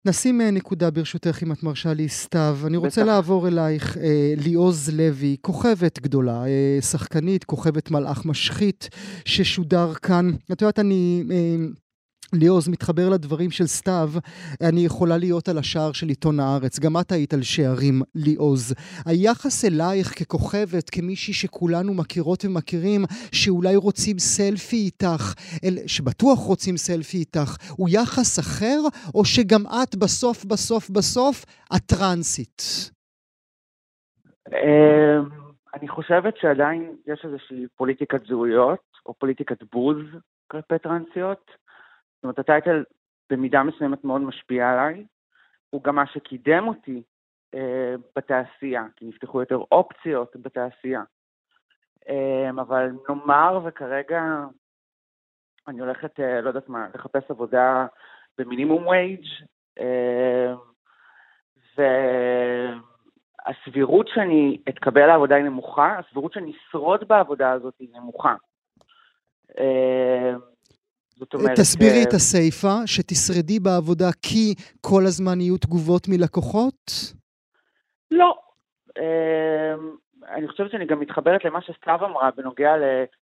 נשים 0.07 0.41
אה, 0.41 0.51
נקודה 0.51 0.91
ברשותך, 0.91 1.43
אם 1.43 1.53
את 1.53 1.63
מרשה 1.63 1.93
לי, 1.93 2.09
סתיו. 2.09 2.57
אני 2.67 2.77
רוצה 2.77 3.01
בטח. 3.01 3.13
לעבור 3.13 3.49
אלייך, 3.49 3.99
אה, 3.99 4.35
ליעוז 4.37 4.99
לוי, 4.99 5.37
כוכבת 5.41 5.99
גדולה, 5.99 6.45
אה, 6.47 6.79
שחקנית, 6.81 7.45
כוכבת 7.45 7.91
מלאך 7.91 8.27
משחית, 8.27 8.89
ששודר 9.25 9.95
כאן. 9.95 10.31
את 10.53 10.63
יודעת, 10.63 10.79
אני... 10.79 11.25
אה, 11.31 11.57
ליאוז, 12.33 12.69
מתחבר 12.69 13.09
לדברים 13.15 13.51
של 13.51 13.67
סתיו, 13.67 14.09
אני 14.69 14.81
יכולה 14.81 15.17
להיות 15.19 15.49
על 15.49 15.59
השער 15.59 15.93
של 15.93 16.07
עיתון 16.07 16.41
הארץ. 16.41 16.81
גם 16.81 16.93
את 17.01 17.13
היית 17.13 17.35
על 17.35 17.43
שערים, 17.43 18.03
ליאוז. 18.15 18.75
היחס 19.07 19.65
אלייך 19.65 20.09
ככוכבת, 20.19 20.91
כמישהי 20.91 21.35
שכולנו 21.35 21.95
מכירות 21.95 22.45
ומכירים, 22.45 23.01
שאולי 23.33 23.77
רוצים 23.77 24.19
סלפי 24.19 24.77
איתך, 24.77 25.25
אל, 25.65 25.77
שבטוח 25.87 26.39
רוצים 26.39 26.77
סלפי 26.77 27.17
איתך, 27.17 27.51
הוא 27.79 27.89
יחס 27.93 28.39
אחר, 28.39 28.79
או 29.15 29.25
שגם 29.25 29.63
את 29.67 29.95
בסוף, 30.03 30.45
בסוף, 30.45 30.91
בסוף, 30.91 31.45
הטרנסית? 31.71 32.63
אמ, 34.53 35.29
אני 35.75 35.89
חושבת 35.89 36.35
שעדיין 36.37 36.97
יש 37.07 37.25
איזושהי 37.25 37.67
פוליטיקת 37.77 38.27
זהויות, 38.29 38.85
או 39.07 39.15
פוליטיקת 39.15 39.59
בוז 39.73 39.97
כלפי 40.51 40.79
טרנסיות. 40.79 41.64
זאת 42.25 42.27
אומרת, 42.27 42.39
הטייטל 42.39 42.85
במידה 43.31 43.63
מסוימת 43.63 44.05
מאוד 44.05 44.21
משפיע 44.21 44.71
עליי, 44.71 45.05
הוא 45.71 45.83
גם 45.83 45.95
מה 45.95 46.07
שקידם 46.07 46.69
אותי 46.69 47.03
אה, 47.55 47.95
בתעשייה, 48.17 48.85
כי 48.97 49.05
נפתחו 49.05 49.41
יותר 49.41 49.59
אופציות 49.73 50.37
בתעשייה. 50.37 51.03
אה, 52.09 52.51
אבל 52.51 52.91
נאמר 53.09 53.61
וכרגע 53.65 54.23
אני 55.69 55.81
הולכת, 55.81 56.21
אה, 56.21 56.41
לא 56.41 56.49
יודעת 56.49 56.69
מה, 56.69 56.89
לחפש 56.95 57.31
עבודה 57.31 57.87
במינימום 58.39 58.87
וייג', 58.87 59.27
אה, 59.81 60.55
והסבירות 63.47 64.09
שאני 64.09 64.63
אתקבל 64.69 65.07
לעבודה 65.07 65.35
היא 65.35 65.45
נמוכה, 65.45 65.99
הסבירות 65.99 66.33
שאני 66.33 66.53
אשרוד 66.53 67.09
בעבודה 67.09 67.53
הזאת 67.53 67.75
היא 67.79 67.89
נמוכה. 67.93 68.35
אה, 69.59 70.35
זאת 71.17 71.35
אומרת... 71.35 71.59
תסבירי 71.59 72.03
את 72.03 72.13
הסיפה, 72.13 72.75
שתשרדי 72.87 73.61
בעבודה 73.61 74.11
כי 74.23 74.55
כל 74.81 75.03
הזמן 75.07 75.41
יהיו 75.41 75.57
תגובות 75.57 76.09
מלקוחות? 76.09 76.91
לא. 78.11 78.35
אמ, 78.99 79.97
אני 80.37 80.49
חושבת 80.49 80.71
שאני 80.71 80.87
גם 80.87 81.01
מתחברת 81.01 81.45
למה 81.45 81.61
שסתיו 81.63 81.99
אמרה 82.05 82.31
בנוגע 82.37 82.77
ל... 82.77 82.83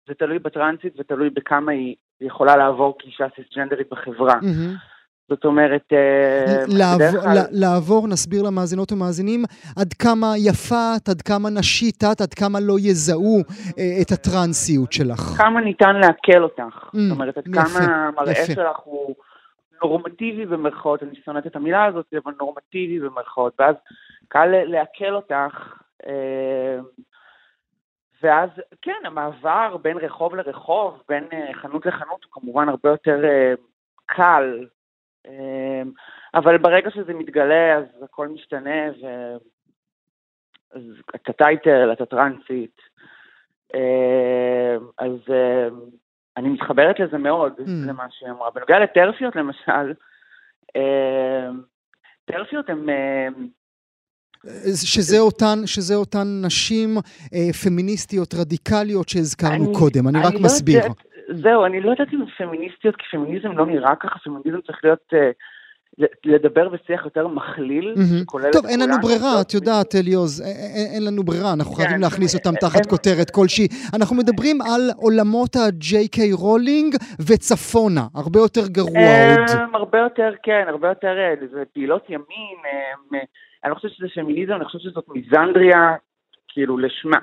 זה 0.08 0.14
תלוי 0.14 0.38
בטרנסית 0.38 0.94
ותלוי 0.98 1.30
בכמה 1.30 1.72
היא 1.72 1.96
יכולה 2.20 2.56
לעבור 2.56 2.96
כאישה 2.98 3.26
סיסג'נדרית 3.36 3.90
בחברה. 3.90 4.34
Mm-hmm. 4.34 4.91
זאת 5.28 5.44
אומרת, 5.44 5.92
אה, 5.92 6.64
לעבור, 6.68 7.20
כלל... 7.20 7.38
לעבור, 7.50 8.08
נסביר 8.08 8.42
למאזינות 8.42 8.92
ומאזינים, 8.92 9.44
עד 9.76 9.92
כמה 9.92 10.26
יפה 10.36 10.96
את, 10.96 11.08
עד 11.08 11.22
כמה 11.22 11.50
נשית 11.50 12.04
את, 12.12 12.20
עד 12.20 12.34
כמה 12.34 12.58
לא 12.60 12.76
יזהו 12.78 13.38
אה, 13.78 14.02
את 14.02 14.10
הטרנסיות 14.12 14.92
שלך. 14.92 15.20
כמה 15.20 15.60
ניתן 15.60 15.96
לעכל 15.96 16.42
אותך. 16.42 16.76
Mm, 16.84 16.98
זאת 16.98 17.10
אומרת, 17.10 17.38
עד 17.38 17.46
יפה, 17.46 17.62
כמה 17.62 18.08
המראה. 18.08 18.34
שלך 18.34 18.78
הוא 18.84 19.14
נורמטיבי 19.82 20.46
במרכאות, 20.46 21.02
אני 21.02 21.14
שונאת 21.24 21.46
את 21.46 21.56
המילה 21.56 21.84
הזאת, 21.84 22.14
אבל 22.24 22.32
נורמטיבי 22.40 23.00
במרכאות, 23.00 23.52
ואז 23.58 23.74
קל 24.28 24.46
לעכל 24.46 25.14
אותך. 25.14 25.74
אה, 26.06 26.78
ואז, 28.22 28.48
כן, 28.82 29.00
המעבר 29.04 29.76
בין 29.82 29.96
רחוב 29.96 30.34
לרחוב, 30.34 31.02
בין 31.08 31.24
חנות 31.52 31.86
לחנות, 31.86 32.24
הוא 32.24 32.32
כמובן 32.32 32.68
הרבה 32.68 32.88
יותר 32.88 33.20
קל 34.06 34.66
אבל 36.34 36.58
ברגע 36.58 36.90
שזה 36.90 37.14
מתגלה 37.14 37.76
אז 37.78 38.02
הכל 38.02 38.28
משתנה, 38.28 38.90
ו... 39.02 39.06
אז 40.74 40.82
אתה 41.14 41.32
טייטל, 41.32 41.92
אתה 41.92 42.06
טרנסית, 42.06 42.76
אמ, 43.74 43.80
אז 44.98 45.12
אמ, 45.28 45.80
אני 46.36 46.48
מתחברת 46.48 47.00
לזה 47.00 47.18
מאוד, 47.18 47.52
mm. 47.58 47.70
למה 47.86 48.04
שהיא 48.10 48.30
אמרה. 48.30 48.50
בנוגע 48.50 48.78
לטרפיות 48.78 49.36
למשל, 49.36 49.92
טרפיות 52.24 52.70
הן... 52.70 52.86
שזה 54.84 55.18
אותן, 55.18 55.66
שזה 55.66 55.94
אותן 55.94 56.26
נשים 56.44 56.96
אה, 57.34 57.52
פמיניסטיות 57.64 58.34
רדיקליות 58.34 59.08
שהזכרנו 59.08 59.64
אני, 59.64 59.78
קודם, 59.78 60.08
אני, 60.08 60.18
אני 60.18 60.26
רק 60.26 60.34
לא 60.34 60.40
מסביר. 60.40 60.76
יודעת, 60.76 61.11
זהו, 61.28 61.64
אני 61.64 61.80
לא 61.80 61.90
יודעת 61.90 62.08
אם 62.12 62.26
פמיניסטיות, 62.38 62.96
כי 62.96 63.04
פמיניזם 63.10 63.52
לא 63.52 63.66
נראה 63.66 63.96
ככה, 63.96 64.18
פמיניזם 64.18 64.60
צריך 64.60 64.78
להיות... 64.84 65.12
אה, 65.12 65.16
לדבר 66.24 66.68
בשיח 66.68 67.04
יותר 67.04 67.28
מכליל, 67.28 67.94
שכולל 68.22 68.50
טוב, 68.52 68.66
אין 68.66 68.80
לנו 68.80 68.94
ברירה, 69.02 69.40
את 69.40 69.54
יודעת, 69.54 69.94
אליוז, 69.94 70.42
אין 70.94 71.04
לנו 71.04 71.22
ברירה, 71.22 71.52
אנחנו 71.52 71.74
חייבים 71.74 71.96
כן, 71.96 72.00
להכניס 72.00 72.34
אותם 72.34 72.54
תחת 72.60 72.86
כותרת 72.86 73.30
כלשהי. 73.30 73.68
אנחנו 73.94 74.16
מדברים 74.16 74.60
על 74.60 74.80
עולמות 74.96 75.56
קיי 76.12 76.32
רולינג 76.32 76.94
וצפונה, 77.28 78.06
הרבה 78.14 78.38
יותר 78.40 78.68
גרוע 78.68 78.90
עוד. 78.90 79.74
הרבה 79.74 79.98
יותר, 79.98 80.30
כן, 80.42 80.64
הרבה 80.68 80.88
יותר, 80.88 81.14
אה, 81.18 81.46
זה 81.52 81.62
פעילות 81.72 82.10
ימין, 82.10 82.58
אה, 82.64 83.18
אני 83.64 83.70
לא 83.70 83.74
חושבת 83.74 83.92
שזה 83.92 84.06
פמיניזם, 84.14 84.52
אני 84.52 84.64
חושבת 84.64 84.82
שזאת 84.82 85.04
מיזנדריה, 85.08 85.94
כאילו, 86.48 86.78
לשמה. 86.78 87.18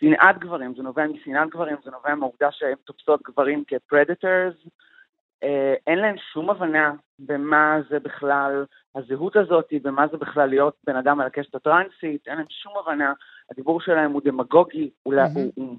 שנאת 0.00 0.38
גברים, 0.38 0.74
זה 0.76 0.82
נובע 0.82 1.06
משנאת 1.06 1.50
גברים, 1.50 1.76
זה 1.84 1.90
נובע 1.90 2.14
מהעובדה 2.14 2.48
שהן 2.52 2.74
תופסות 2.84 3.22
גברים 3.22 3.64
כפרדטורס, 3.66 4.54
אה, 5.42 5.74
אין 5.86 5.98
להן 5.98 6.16
שום 6.32 6.50
הבנה 6.50 6.92
במה 7.18 7.78
זה 7.90 7.98
בכלל 7.98 8.64
הזהות 8.94 9.36
הזאת, 9.36 9.72
במה 9.82 10.06
זה 10.08 10.16
בכלל 10.16 10.48
להיות 10.48 10.76
בן 10.86 10.96
אדם 10.96 11.20
על 11.20 11.26
הקשת 11.26 11.54
הטרנסית, 11.54 12.28
אין 12.28 12.36
להן 12.36 12.46
שום 12.48 12.72
הבנה, 12.78 13.12
הדיבור 13.50 13.80
שלהם 13.80 14.12
הוא 14.12 14.22
דמגוגי, 14.24 14.90
הוא, 15.02 15.14
mm-hmm. 15.14 15.18
הוא, 15.34 15.52
הוא 15.54 15.76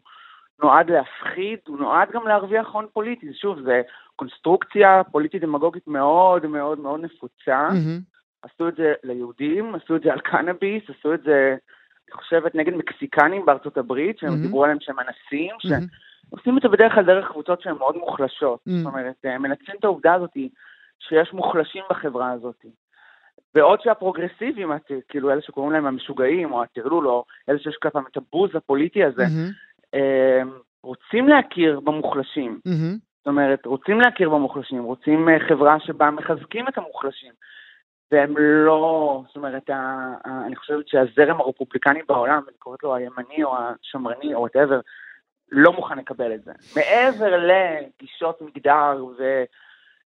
נועד 0.63 0.89
להפחיד, 0.89 1.59
הוא 1.67 1.79
נועד 1.79 2.11
גם 2.11 2.27
להרוויח 2.27 2.67
הון 2.67 2.85
פוליטי, 2.93 3.33
שוב, 3.33 3.61
זה 3.61 3.81
קונסטרוקציה 4.15 5.01
פוליטית 5.11 5.41
דמגוגית 5.41 5.87
מאוד 5.87 6.45
מאוד 6.45 6.79
מאוד 6.79 6.99
נפוצה, 6.99 7.69
mm-hmm. 7.69 8.17
עשו 8.41 8.67
את 8.67 8.75
זה 8.75 8.93
ליהודים, 9.03 9.75
עשו 9.75 9.95
את 9.95 10.01
זה 10.01 10.13
על 10.13 10.19
קנאביס, 10.19 10.83
עשו 10.89 11.13
את 11.13 11.21
זה 11.23 11.55
חושבת, 12.11 12.55
נגד 12.55 12.73
מקסיקנים 12.73 13.45
בארצות 13.45 13.77
הברית, 13.77 14.19
שהם 14.19 14.33
mm-hmm. 14.33 14.41
דיברו 14.41 14.63
עליהם 14.63 14.77
שהם 14.81 14.95
אנסים, 14.99 15.55
mm-hmm. 15.55 15.83
שעושים 16.29 16.57
את 16.57 16.61
זה 16.61 16.69
בדרך 16.69 16.93
כלל 16.93 17.05
דרך 17.05 17.31
קבוצות 17.31 17.61
שהן 17.61 17.77
מאוד 17.77 17.97
מוחלשות. 17.97 18.59
Mm-hmm. 18.59 18.71
זאת 18.71 18.85
אומרת, 18.85 19.15
הם 19.23 19.41
מנצלים 19.41 19.75
את 19.79 19.83
העובדה 19.83 20.13
הזאת 20.13 20.37
שיש 20.99 21.33
מוחלשים 21.33 21.83
בחברה 21.89 22.31
הזאת. 22.31 22.65
בעוד 23.55 23.81
שהפרוגרסיבים, 23.81 24.71
כאילו 25.09 25.31
אלה 25.31 25.41
שקוראים 25.41 25.71
להם 25.71 25.85
המשוגעים, 25.85 26.51
או 26.53 26.63
הטרלול, 26.63 27.07
או 27.07 27.25
אלה 27.49 27.59
שיש 27.59 27.75
כלפם 27.81 28.03
את 28.11 28.17
הבוז 28.17 28.55
הפוליטי 28.55 29.03
הזה, 29.03 29.23
mm-hmm. 29.23 29.97
רוצים 30.83 31.27
להכיר 31.27 31.79
במוחלשים. 31.79 32.59
Mm-hmm. 32.67 33.07
זאת 33.17 33.27
אומרת, 33.27 33.65
רוצים 33.65 34.01
להכיר 34.01 34.29
במוחלשים, 34.29 34.83
רוצים 34.83 35.29
אה, 35.29 35.39
חברה 35.47 35.79
שבה 35.79 36.11
מחזקים 36.11 36.67
את 36.67 36.77
המוחלשים. 36.77 37.31
והם 38.11 38.37
לא, 38.37 39.21
זאת 39.27 39.35
אומרת, 39.35 39.69
אני 40.45 40.55
חושבת 40.55 40.87
שהזרם 40.87 41.41
הרפובליקני 41.41 41.99
בעולם, 42.07 42.41
אני 42.47 42.57
קוראת 42.57 42.83
לו 42.83 42.95
הימני 42.95 43.43
או 43.43 43.55
השמרני 43.57 44.33
או 44.33 44.39
וואטאבר, 44.39 44.79
לא 45.51 45.73
מוכן 45.73 45.97
לקבל 45.97 46.33
את 46.33 46.43
זה. 46.43 46.51
מעבר 46.75 47.37
לגישות 47.37 48.41
מגדר 48.41 49.05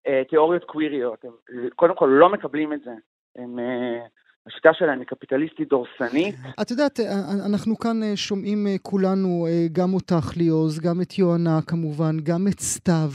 ותיאוריות 0.09 0.64
קוויריות, 0.64 1.25
הם 1.25 1.33
קודם 1.76 1.95
כל 1.95 2.07
לא 2.07 2.28
מקבלים 2.28 2.73
את 2.73 2.81
זה. 2.81 2.93
הם 3.37 3.59
אה, 3.59 4.07
השיטה 4.49 4.71
שלהם 4.73 4.99
היא 4.99 5.07
קפיטליסטית 5.07 5.69
דורסנית. 5.69 6.35
את 6.62 6.71
יודעת, 6.71 7.00
אה, 7.00 7.21
אנחנו 7.47 7.78
כאן 7.78 8.02
אה, 8.02 8.17
שומעים 8.17 8.67
אה, 8.67 8.76
כולנו, 8.83 9.47
גם 9.73 9.95
אותך 9.95 10.33
ליאוז, 10.37 10.81
גם 10.81 11.00
את 11.00 11.19
יוהנה 11.19 11.61
כמובן, 11.67 12.17
גם 12.23 12.49
את 12.49 12.61
סתיו, 12.61 13.11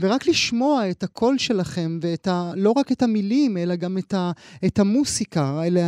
ורק 0.00 0.26
לשמוע 0.26 0.90
את 0.90 1.02
הקול 1.02 1.38
שלכם, 1.38 1.98
ואת 2.02 2.26
ה... 2.26 2.52
לא 2.56 2.70
רק 2.70 2.92
את 2.92 3.02
המילים, 3.02 3.56
אלא 3.56 3.76
גם 3.76 3.98
את, 3.98 4.14
ה, 4.14 4.30
את 4.66 4.78
המוסיקה, 4.78 5.62
אלא, 5.66 5.80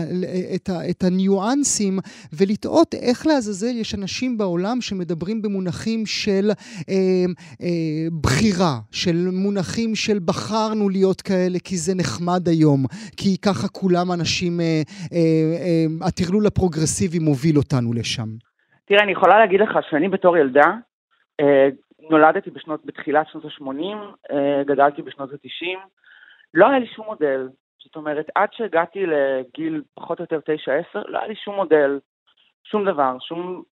את, 0.54 0.69
ה, 0.69 0.90
את 0.90 1.04
הניואנסים, 1.04 1.99
ולתהות 2.33 2.95
איך 2.95 3.26
לעזאזל 3.26 3.76
יש 3.76 3.95
אנשים 3.95 4.38
בעולם 4.38 4.80
שמדברים 4.80 5.42
במונחים 5.42 6.07
של 6.07 6.50
אה, 6.88 6.95
אה, 7.62 7.69
בחירה, 8.21 8.78
של 8.90 9.28
מונחים 9.33 9.95
של 9.95 10.19
בחרנו 10.25 10.88
להיות 10.88 11.21
כאלה 11.21 11.59
כי 11.59 11.76
זה 11.76 11.95
נחמד 11.95 12.49
היום, 12.49 12.85
כי 13.16 13.37
ככה 13.38 13.69
כולם 13.69 14.12
אנשים... 14.12 14.61
אה, 14.61 14.64
אה, 14.64 14.83
אה, 14.87 14.89
הטרלול 16.06 16.47
הפרוגרסיבי 16.47 17.18
מוביל 17.18 17.56
אותנו 17.56 17.92
לשם? 17.92 18.28
תראה, 18.85 19.02
אני 19.02 19.12
יכולה 19.12 19.38
להגיד 19.38 19.61
לך 19.61 19.78
שאני 19.90 20.09
בתור 20.09 20.37
ילדה, 20.37 20.75
אה, 21.40 21.68
נולדתי 22.11 22.50
בשנות, 22.50 22.87
בתחילת 22.87 23.26
שנות 23.28 23.44
ה-80, 23.44 24.32
גדלתי 24.66 25.02
בשנות 25.02 25.32
ה-90, 25.32 25.78
לא 26.54 26.68
היה 26.68 26.78
לי 26.78 26.87
שום 26.87 27.06
מודל. 27.06 27.49
זאת 27.85 27.97
אומרת, 27.97 28.26
עד 28.35 28.49
שהגעתי 28.52 28.99
לגיל 29.06 29.82
פחות 29.94 30.18
או 30.18 30.25
יותר 30.25 30.38
9-10, 30.94 30.99
לא 31.09 31.18
היה 31.18 31.28
לי 31.28 31.35
שום 31.44 31.54
מודל, 31.54 31.99
שום 32.64 32.85
דבר, 32.85 33.16
שום... 33.20 33.62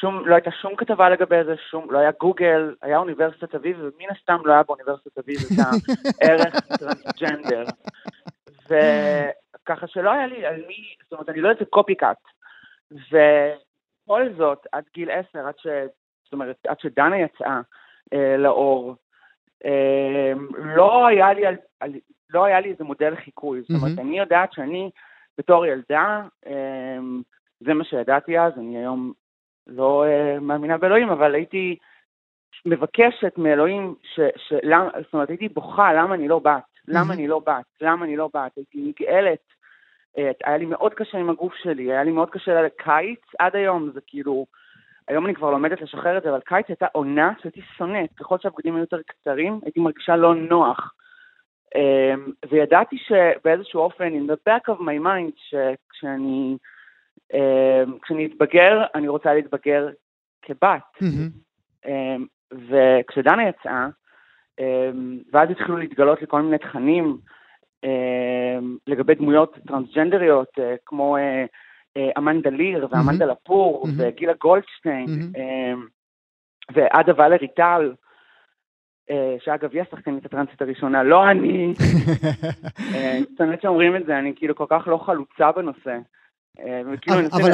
שום, 0.00 0.28
לא 0.28 0.34
הייתה 0.34 0.50
שום 0.62 0.76
כתבה 0.76 1.10
לגבי 1.10 1.44
זה, 1.44 1.54
שום, 1.70 1.90
לא 1.90 1.98
היה 1.98 2.10
גוגל, 2.20 2.74
היה 2.82 2.98
אוניברסיטת 2.98 3.54
אביב, 3.54 3.76
ומן 3.78 4.10
הסתם 4.10 4.38
לא 4.44 4.52
היה 4.52 4.62
באוניברסיטת 4.62 5.18
אביב 5.18 5.36
את 5.36 5.58
הערך 6.22 6.54
טרנסג'נדר. 6.78 7.64
וככה 8.64 9.86
שלא 9.86 10.10
היה 10.10 10.26
לי 10.26 10.46
על 10.46 10.62
מי, 10.66 10.94
זאת 11.02 11.12
אומרת, 11.12 11.28
אני 11.28 11.40
לא 11.40 11.50
איזה 11.50 11.64
קופי 11.64 11.94
קאט. 11.94 12.16
ובכל 12.90 14.28
זאת, 14.36 14.66
עד 14.72 14.84
גיל 14.94 15.10
עשר, 15.10 15.46
עד 15.46 15.58
ש... 15.58 15.66
זאת 16.24 16.32
אומרת, 16.32 16.56
עד 16.68 16.80
שדנה 16.80 17.18
יצאה 17.18 17.60
אה, 18.12 18.36
לאור, 18.36 18.96
אה, 19.64 20.32
לא 20.58 21.06
היה 21.06 21.32
לי, 21.32 21.46
על, 21.46 21.56
על, 21.80 21.92
לא 22.30 22.44
היה 22.44 22.60
לי 22.60 22.70
איזה 22.70 22.84
מודל 22.84 23.16
חיקוי. 23.16 23.60
זאת 23.60 23.70
אומרת, 23.70 23.98
אני 23.98 24.18
יודעת 24.18 24.52
שאני 24.52 24.90
בתור 25.38 25.66
ילדה, 25.66 26.22
אה, 26.46 26.98
זה 27.60 27.74
מה 27.74 27.84
שידעתי 27.84 28.38
אז, 28.38 28.52
אני 28.58 28.78
היום 28.78 29.12
לא 29.66 30.04
אה, 30.06 30.40
מאמינה 30.40 30.78
באלוהים, 30.78 31.08
אבל 31.08 31.34
הייתי 31.34 31.76
מבקשת 32.66 33.38
מאלוהים, 33.38 33.94
ש, 34.02 34.20
ש, 34.36 34.52
למה, 34.62 34.90
זאת 35.02 35.12
אומרת, 35.12 35.28
הייתי 35.28 35.48
בוכה 35.48 35.92
למה 35.92 36.14
אני 36.14 36.28
לא 36.28 36.38
בת. 36.38 36.73
למה 36.88 37.14
אני 37.14 37.28
לא 37.28 37.38
בת? 37.38 37.64
למה 37.80 38.04
אני 38.04 38.16
לא 38.16 38.30
בת? 38.34 38.56
הייתי 38.56 38.78
נגאלת. 38.78 39.38
אה, 40.18 40.30
היה 40.44 40.56
לי 40.56 40.66
מאוד 40.66 40.94
קשה 40.94 41.18
עם 41.18 41.30
הגוף 41.30 41.54
שלי, 41.54 41.92
היה 41.92 42.04
לי 42.04 42.10
מאוד 42.10 42.30
קשה 42.30 42.62
לקיץ, 42.62 43.20
עד 43.38 43.56
היום 43.56 43.90
זה 43.94 44.00
כאילו, 44.06 44.46
היום 45.08 45.26
אני 45.26 45.34
כבר 45.34 45.50
לומדת 45.50 45.80
לשחרר 45.80 46.18
את 46.18 46.22
זה, 46.22 46.30
אבל 46.30 46.40
קיץ 46.40 46.66
הייתה 46.68 46.86
עונה 46.92 47.32
שהייתי 47.42 47.60
שונאת, 47.76 48.10
ככל 48.16 48.38
שהבגדים 48.38 48.74
היו 48.74 48.80
יותר 48.82 49.02
קצרים, 49.06 49.60
הייתי 49.64 49.80
מרגישה 49.80 50.16
לא 50.16 50.34
נוח. 50.34 50.94
אמ, 51.74 52.32
וידעתי 52.50 52.96
שבאיזשהו 52.98 53.80
אופן, 53.80 54.08
in 54.08 54.30
the 54.30 54.50
back 54.50 54.74
of 54.74 54.80
my 54.80 55.04
mind, 55.04 55.32
שכשאני 55.36 56.56
אמ, 57.34 57.98
כשאני 58.02 58.26
אתבגר, 58.26 58.84
אני 58.94 59.08
רוצה 59.08 59.34
להתבגר 59.34 59.88
כבת. 60.42 60.82
אמ, 61.86 62.26
וכשדנה 62.52 63.48
יצאה, 63.48 63.88
ואז 65.32 65.50
התחילו 65.50 65.76
להתגלות 65.76 66.20
לי 66.20 66.26
כל 66.26 66.42
מיני 66.42 66.58
תכנים 66.58 67.18
אמ, 67.84 68.76
לגבי 68.86 69.14
דמויות 69.14 69.58
טרנסג'נדריות, 69.66 70.48
אה, 70.58 70.74
כמו 70.86 71.16
אה, 71.16 71.44
אה, 71.96 72.10
אמנדה 72.18 72.50
ליר 72.50 72.86
ואמנדה 72.90 73.24
לפור 73.26 73.86
וגילה 73.98 74.32
גולדשטיין 74.40 75.06
אמ, 75.08 75.86
ועדה 76.72 77.12
ולרי 77.16 77.48
טל. 77.48 77.92
שאגב, 79.38 79.70
היא 79.72 79.82
השחקנית 79.82 80.24
הטרנסית 80.24 80.62
הראשונה, 80.62 81.02
לא 81.02 81.30
אני. 81.30 81.74
זאת 83.38 83.62
שאומרים 83.62 83.96
את 83.96 84.06
זה, 84.06 84.18
אני 84.18 84.32
כאילו 84.36 84.54
כל 84.54 84.64
כך 84.68 84.82
לא 84.86 84.96
חלוצה 84.96 85.52
בנושא. 85.52 85.98
כאילו, 87.00 87.18
אבל 87.32 87.50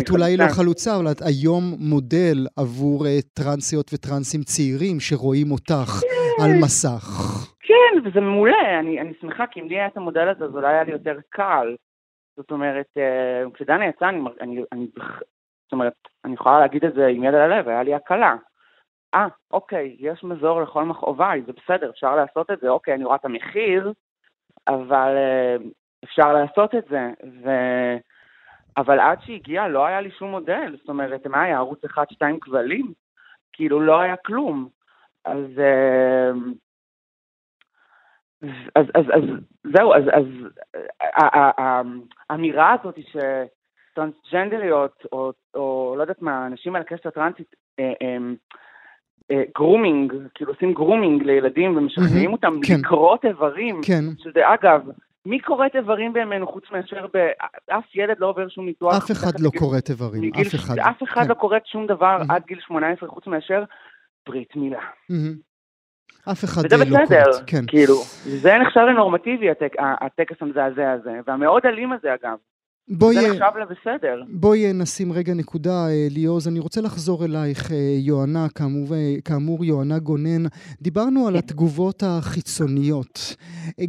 את 0.00 0.10
אולי 0.10 0.36
לא 0.36 0.44
חלוצה, 0.56 0.96
אבל 0.96 1.10
את 1.10 1.22
היום 1.22 1.62
מודל 1.78 2.46
עבור 2.56 3.06
אה, 3.06 3.18
טרנסיות 3.34 3.90
וטרנסים 3.94 4.40
צעירים 4.42 5.00
שרואים 5.00 5.50
אותך 5.50 5.90
על 6.42 6.50
כן. 6.50 6.58
מסך. 6.64 7.06
כן, 7.60 8.08
וזה 8.08 8.20
מעולה, 8.20 8.80
אני 8.80 9.14
שמחה, 9.20 9.46
כי 9.46 9.60
אם 9.60 9.68
לי 9.68 9.74
היה 9.74 9.86
את 9.86 9.96
המודל 9.96 10.28
הזה, 10.28 10.44
אז 10.44 10.54
אולי 10.54 10.74
היה 10.74 10.84
לי 10.84 10.92
יותר 10.92 11.16
קל. 11.28 11.76
זאת 12.36 12.50
אומרת, 12.50 12.86
אה, 12.96 13.50
כשדנה 13.54 13.86
יצאה, 13.86 14.08
אני, 14.40 14.86
זאת 15.62 15.72
אומרת, 15.72 15.92
אני 16.24 16.34
יכולה 16.34 16.60
להגיד 16.60 16.84
את 16.84 16.94
זה 16.94 17.06
עם 17.06 17.24
יד 17.24 17.34
על 17.34 17.52
הלב, 17.52 17.68
היה 17.68 17.82
לי 17.82 17.94
הקלה. 17.94 18.36
אה, 19.14 19.26
אוקיי, 19.50 19.96
יש 19.98 20.24
מזור 20.24 20.62
לכל 20.62 20.84
מכאוביי, 20.84 21.42
זה 21.46 21.52
בסדר, 21.52 21.90
אפשר 21.90 22.16
לעשות 22.16 22.50
את 22.50 22.60
זה, 22.60 22.68
אוקיי, 22.68 22.94
אני 22.94 23.04
רואה 23.04 23.16
את 23.16 23.24
המחיר, 23.24 23.92
אבל 24.68 25.16
אה, 25.16 25.56
אפשר 26.04 26.32
לעשות 26.32 26.74
את 26.74 26.84
זה. 26.90 27.10
ו... 27.44 27.50
אבל 28.76 29.00
עד 29.00 29.18
שהגיע 29.20 29.68
לא 29.68 29.86
היה 29.86 30.00
לי 30.00 30.10
שום 30.10 30.30
מודל, 30.30 30.76
זאת 30.78 30.88
אומרת, 30.88 31.26
מה 31.26 31.42
היה, 31.42 31.56
ערוץ 31.56 31.84
1-2 31.84 31.98
כבלים? 32.40 32.92
כאילו 33.52 33.80
לא 33.80 34.00
היה 34.00 34.16
כלום. 34.16 34.68
אז, 35.24 35.46
אמ, 35.58 36.52
אז, 38.74 38.86
אז, 38.94 39.04
אז 39.12 39.22
זהו, 39.76 39.94
אז, 39.94 40.02
אז 40.12 40.26
האמירה 42.30 42.74
הזאת 42.80 42.98
שטרנסג'נדריות, 43.92 45.06
או, 45.12 45.32
או 45.54 45.94
לא 45.96 46.02
יודעת 46.02 46.22
מה, 46.22 46.46
אנשים 46.46 46.76
על 46.76 46.82
הקשת 46.82 47.06
הטרנסית, 47.06 47.54
grooming, 49.54 50.12
אה, 50.12 50.18
אה, 50.18 50.28
כאילו 50.34 50.52
עושים 50.52 50.72
grooming 50.72 51.22
לילדים 51.22 51.76
ומשכנעים 51.76 52.32
אותם 52.32 52.52
כן. 52.68 52.74
לכרות 52.78 53.24
איברים, 53.24 53.80
כן. 53.86 54.04
שזה 54.18 54.40
אגב, 54.54 54.82
מי 55.26 55.40
כורת 55.40 55.76
איברים 55.76 56.12
בימינו 56.12 56.46
חוץ 56.46 56.64
מאשר 56.70 57.06
ב... 57.14 57.28
אף 57.70 57.94
ילד 57.94 58.16
לא 58.18 58.26
עובר 58.26 58.48
שום 58.48 58.66
ניתוח. 58.66 58.94
אף 58.96 59.10
אחד 59.10 59.40
לא 59.40 59.50
כורת 59.58 59.90
איברים, 59.90 60.32
אף 60.34 60.54
אחד. 60.54 60.78
אף 60.78 61.02
אחד 61.02 61.22
כן. 61.22 61.28
לא 61.28 61.34
כורת 61.34 61.66
שום 61.66 61.86
דבר 61.86 62.18
עד 62.28 62.42
גיל 62.46 62.60
18 62.60 63.08
חוץ 63.08 63.26
מאשר 63.26 63.64
ברית 64.26 64.56
מילה. 64.56 64.80
אף 66.32 66.44
אחד 66.44 66.62
לא 66.72 66.84
כורת, 66.84 67.08
כן. 67.46 67.66
כאילו, 67.66 67.94
זה 68.24 68.58
נחשב 68.58 68.80
לנורמטיבי 68.80 69.46
הטקס 69.78 70.36
המזעזע 70.40 70.92
הזה, 70.92 71.20
והמאוד 71.26 71.66
אלים 71.66 71.92
הזה 71.92 72.14
אגב. 72.14 72.36
בואי, 72.88 73.14
זה 73.14 73.28
נחשב 73.28 73.58
לבסדר. 73.60 74.22
בואי 74.28 74.72
נשים 74.72 75.12
רגע 75.12 75.34
נקודה, 75.34 75.86
אה, 75.88 76.06
ליאוז. 76.10 76.48
אני 76.48 76.58
רוצה 76.58 76.80
לחזור 76.80 77.24
אלייך, 77.24 77.72
אה, 77.72 77.76
יוהנה, 77.98 78.46
כאמור, 78.54 78.94
אה, 78.94 79.14
כאמור 79.24 79.64
יוהנה 79.64 79.98
גונן. 79.98 80.42
דיברנו 80.80 81.28
על 81.28 81.36
התגובות 81.36 82.02
החיצוניות. 82.06 83.36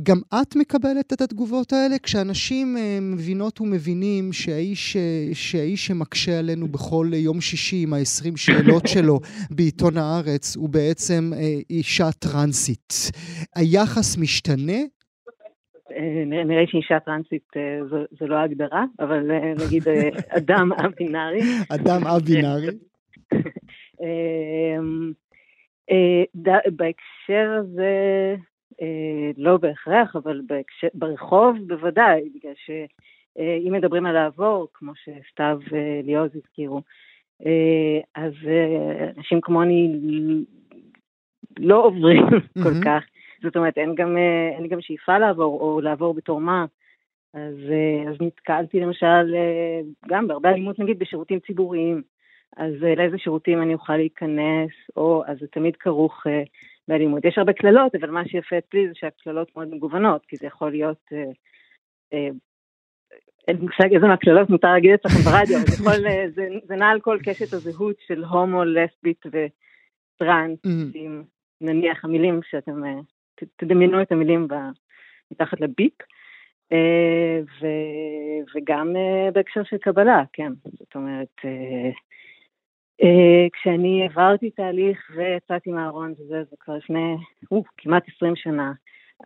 גם 0.03 0.21
את 0.41 0.55
מקבלת 0.55 1.13
את 1.13 1.21
התגובות 1.21 1.73
האלה? 1.73 1.95
כשאנשים 2.03 2.77
מבינות 3.01 3.61
ומבינים 3.61 4.33
שהאיש, 4.33 4.97
שהאיש 5.33 5.87
שמקשה 5.87 6.39
עלינו 6.39 6.67
בכל 6.67 7.09
יום 7.13 7.41
שישי 7.41 7.83
עם 7.83 7.93
ה-20 7.93 8.37
שאלות 8.37 8.87
שלו 8.93 9.19
בעיתון 9.51 9.97
הארץ 9.97 10.55
הוא 10.55 10.69
בעצם 10.69 11.31
אישה 11.69 12.11
טרנסית, 12.11 13.11
היחס 13.55 14.17
משתנה? 14.17 14.79
אה, 16.03 16.43
נראה 16.45 16.63
שאישה 16.67 16.99
טרנסית 16.99 17.47
אה, 17.57 17.79
זו 18.19 18.27
לא 18.27 18.35
הגדרה, 18.35 18.85
אבל 18.99 19.31
אה, 19.31 19.53
נגיד 19.65 19.83
אדם 20.37 20.71
א-בינארי. 20.71 21.39
אדם 21.69 22.07
א-בינארי. 22.07 22.67
בהקשר 26.75 27.51
הזה, 27.59 28.35
לא 29.37 29.57
בהכרח, 29.57 30.15
אבל 30.15 30.41
ברחוב 30.93 31.57
בוודאי, 31.67 32.29
בגלל 32.35 32.53
שאם 32.55 33.73
מדברים 33.73 34.05
על 34.05 34.13
לעבור, 34.13 34.67
כמו 34.73 34.91
שסתיו 34.95 35.59
וליאוז 35.71 36.31
הזכירו, 36.35 36.81
אז 38.15 38.33
אנשים 39.17 39.41
כמוני 39.41 39.97
לא 41.59 41.85
עוברים 41.85 42.25
כל 42.63 42.73
כך 42.85 43.03
זאת 43.43 43.55
אומרת, 43.55 43.77
אין 43.77 43.95
גם, 43.95 44.17
אה, 44.17 44.57
אין 44.57 44.67
גם 44.67 44.81
שאיפה 44.81 45.17
לעבור, 45.17 45.61
או 45.61 45.81
לעבור 45.81 46.13
בתור 46.13 46.41
מה. 46.41 46.65
אז, 47.33 47.55
אה, 47.71 48.09
אז 48.09 48.15
נתקלתי 48.21 48.79
למשל 48.79 49.35
אה, 49.35 49.81
גם 50.07 50.27
בהרבה 50.27 50.49
אלימות 50.49 50.79
נגיד 50.79 50.99
בשירותים 50.99 51.39
ציבוריים. 51.39 52.01
אז 52.57 52.73
לאיזה 52.97 53.17
שירותים 53.17 53.61
אני 53.61 53.73
אוכל 53.73 53.97
להיכנס, 53.97 54.71
או 54.97 55.23
אז 55.27 55.37
זה 55.39 55.47
תמיד 55.47 55.75
כרוך 55.75 56.23
באלימות. 56.87 57.25
יש 57.25 57.37
הרבה 57.37 57.53
קללות, 57.53 57.95
אבל 57.95 58.09
מה 58.09 58.27
שיפה 58.27 58.57
אצלי 58.57 58.87
זה 58.87 58.93
שהקללות 58.95 59.55
מאוד 59.55 59.67
מגוונות, 59.67 60.25
כי 60.25 60.35
זה 60.37 60.47
יכול 60.47 60.71
להיות... 60.71 61.09
אין 63.47 63.57
מושג 63.61 63.93
איזה 63.93 64.07
מהקללות 64.07 64.49
מותר 64.49 64.67
להגיד 64.67 64.91
אצלכם 64.93 65.31
ברדיו, 65.31 65.57
אבל 65.57 65.65
זה, 65.65 65.73
יכול, 65.73 65.93
זה, 66.35 66.47
זה 66.67 66.75
נע 66.75 66.89
על 66.89 67.01
כל 67.01 67.17
קשת 67.23 67.53
הזהות 67.53 67.95
של 68.07 68.23
הומו, 68.23 68.63
לסבית 68.63 69.25
וטראנס, 69.25 70.59
mm-hmm. 70.65 70.91
עם 70.95 71.23
נניח 71.61 72.05
המילים 72.05 72.39
שאתם, 72.49 72.83
תדמיינו 73.55 74.01
את 74.01 74.11
המילים 74.11 74.47
מתחת 75.31 75.61
לביפ, 75.61 75.93
אה, 76.71 77.39
ו, 77.61 77.67
וגם 78.55 78.93
בהקשר 79.33 79.63
של 79.63 79.77
קבלה, 79.77 80.23
כן, 80.33 80.51
זאת 80.79 80.95
אומרת, 80.95 81.41
כשאני 83.53 84.05
עברתי 84.05 84.49
תהליך 84.49 85.11
ויצאתי 85.15 85.71
מהארון 85.71 86.11
וזה, 86.11 86.43
זה 86.49 86.55
כבר 86.59 86.77
לפני 86.77 87.15
או, 87.51 87.63
כמעט 87.77 88.03
20 88.15 88.35
שנה, 88.35 88.71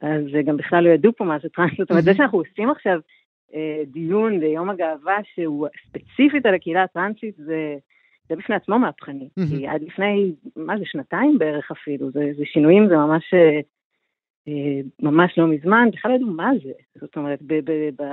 אז 0.02 0.22
גם 0.46 0.58
בכלל 0.58 0.84
לא 0.84 0.90
ידעו 0.90 1.14
פה 1.14 1.24
מה 1.24 1.38
זה 1.44 1.50
טראנס, 1.50 1.78
זאת 1.78 1.90
אומרת, 1.90 2.04
זה 2.04 2.14
שאנחנו 2.14 2.38
עושים 2.38 2.70
עכשיו 2.70 3.00
אה, 3.54 3.84
דיון 3.86 4.40
ביום 4.40 4.70
הגאווה 4.70 5.18
שהוא 5.34 5.68
ספציפית 5.88 6.46
על 6.46 6.56
הקהילה 6.56 6.84
הטרנסית, 6.84 7.36
זה, 7.38 7.76
זה 8.30 8.36
בפני 8.36 8.56
עצמו 8.56 8.80
מהפכני. 8.80 9.30
Mm-hmm. 9.40 9.58
כי 9.58 9.68
עד 9.68 9.82
לפני, 9.82 10.34
מה 10.56 10.78
זה, 10.78 10.86
שנתיים 10.86 11.38
בערך 11.38 11.72
אפילו, 11.72 12.12
זה, 12.12 12.32
זה 12.38 12.46
שינויים, 12.46 12.88
זה 12.88 12.96
ממש, 12.96 13.34
אה, 13.34 13.40
אה 13.40 13.60
ממש 15.02 15.38
לא 15.38 15.48
מזמן, 15.48 15.90
בכלל 15.94 16.12
לא 16.12 16.16
ידעו 16.16 16.28
מה 16.28 16.52
זה. 16.64 16.72
זאת 17.02 17.18
אומרת, 17.18 17.40
ב, 17.42 17.54
ב, 17.54 17.72
ב, 18.02 18.04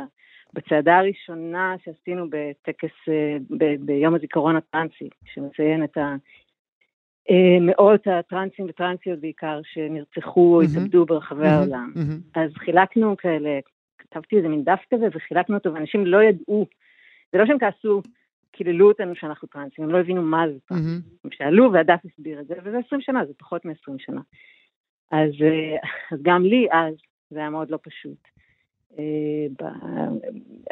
בצעדה 0.53 0.99
הראשונה 0.99 1.75
שעשינו 1.85 2.27
בטקס, 2.31 3.09
אה, 3.09 3.37
ב, 3.51 3.65
ביום 3.81 4.15
הזיכרון 4.15 4.57
הטרנסי, 4.57 5.09
שמציין 5.25 5.85
את 5.85 5.97
ה... 5.97 6.15
מאות 7.61 8.07
הטרנסים 8.07 8.67
וטרנסיות 8.69 9.21
בעיקר 9.21 9.61
שנרצחו 9.65 10.55
או. 10.57 10.63
התאבדו 10.63 11.07
ברחבי. 11.07 11.47
העולם. 11.47 11.93
אז 12.35 12.51
חילקנו 12.55 13.17
כאלה 13.17 13.59
כתבתי 13.99 14.37
איזה 14.37 14.49
מין 14.49 14.65
דף 14.65 14.81
כזה 14.95 15.07
וחילקנו 15.13 15.57
אותו, 15.57 15.75
ואנשים 15.75 16.07
לא 16.07 16.23
ידעו, 16.23 16.67
זה 17.33 17.39
לא 17.39 17.47
שהם 17.47 17.59
כעסו, 17.59 18.03
קיללו 18.53 18.89
אותנו 18.89 19.15
שאנחנו 19.15 19.49
טרנסים, 19.49 19.85
הם 19.85 19.91
לא 19.91 19.99
הבינו 19.99 20.23
מה 20.23 20.45
זה 20.49 20.59
טרנסים. 20.67 21.01
הם 21.25 21.31
שאלו 21.31 21.73
והדף 21.73 22.01
הסביר 22.05 22.41
את 22.41 22.47
זה, 22.47 22.55
וזה 22.65 22.79
20 22.87 23.01
שנה, 23.01 23.25
זה 23.27 23.33
פחות 23.39 23.65
מ-20 23.65 23.93
שנה. 23.99 24.21
אז, 25.11 25.31
אה, 25.43 25.77
אז 26.13 26.23
גם 26.23 26.43
לי 26.43 26.67
אז 26.73 26.95
זה 27.31 27.39
היה 27.39 27.51
מאוד 27.51 27.71
לא 27.71 27.79
פשוט. 27.83 28.29
אה, 28.99 29.47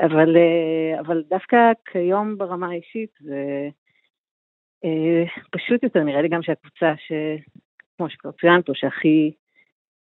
אבל, 0.07 0.37
אה, 0.37 1.01
אבל 1.01 1.23
דווקא 1.29 1.57
כיום 1.93 2.39
ברמה 2.39 2.71
האישית 2.71 3.11
זה 3.21 3.69
פשוט 5.51 5.83
יותר, 5.83 6.05
נראה 6.05 6.23
לי 6.23 6.29
גם 6.29 6.43
שהקבוצה 6.43 6.95
ש... 6.97 7.13
כמו 7.97 8.11
שכבר 8.11 8.33
צוין 8.33 8.63
פה, 8.63 8.73
שהכי 8.75 9.33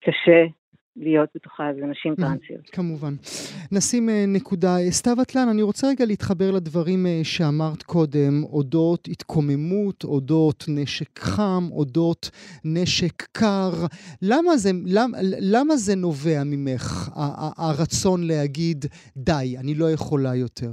קשה 0.01 0.47
להיות 0.96 1.29
בתוכה 1.35 1.64
זה 1.81 1.87
נשים 1.87 2.12
mm, 2.12 2.16
טרנסיות. 2.16 2.70
כמובן. 2.72 3.14
נשים 3.72 4.09
אה, 4.09 4.24
נקודה. 4.29 4.76
סתיו 4.90 5.22
אטלן, 5.22 5.48
אני 5.48 5.62
רוצה 5.62 5.87
רגע 5.88 6.05
להתחבר 6.05 6.50
לדברים 6.50 7.07
אה, 7.07 7.20
שאמרת 7.22 7.83
קודם, 7.83 8.44
אודות 8.44 9.09
התקוממות, 9.09 10.05
אודות 10.05 10.64
נשק 10.68 11.18
חם, 11.18 11.62
אודות 11.70 12.31
נשק 12.64 13.22
קר. 13.33 13.70
למה 14.22 14.57
זה, 14.57 14.70
למ, 14.87 15.11
למה 15.40 15.76
זה 15.76 15.96
נובע 15.96 16.42
ממך, 16.46 17.09
הרצון 17.59 18.20
להגיד, 18.26 18.85
די, 19.16 19.57
אני 19.61 19.74
לא 19.74 19.90
יכולה 19.90 20.35
יותר? 20.35 20.72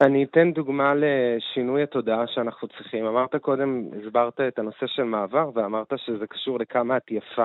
אני 0.00 0.24
אתן 0.24 0.52
דוגמה 0.52 0.92
לשינוי 0.94 1.82
התודעה 1.82 2.26
שאנחנו 2.26 2.68
צריכים. 2.68 3.06
אמרת 3.06 3.36
קודם, 3.36 3.84
הסברת 4.00 4.40
את 4.40 4.58
הנושא 4.58 4.86
של 4.86 5.02
מעבר, 5.02 5.50
ואמרת 5.54 5.92
שזה 5.96 6.26
קשור 6.26 6.58
לכמה 6.58 6.96
את 6.96 7.10
יפה. 7.10 7.44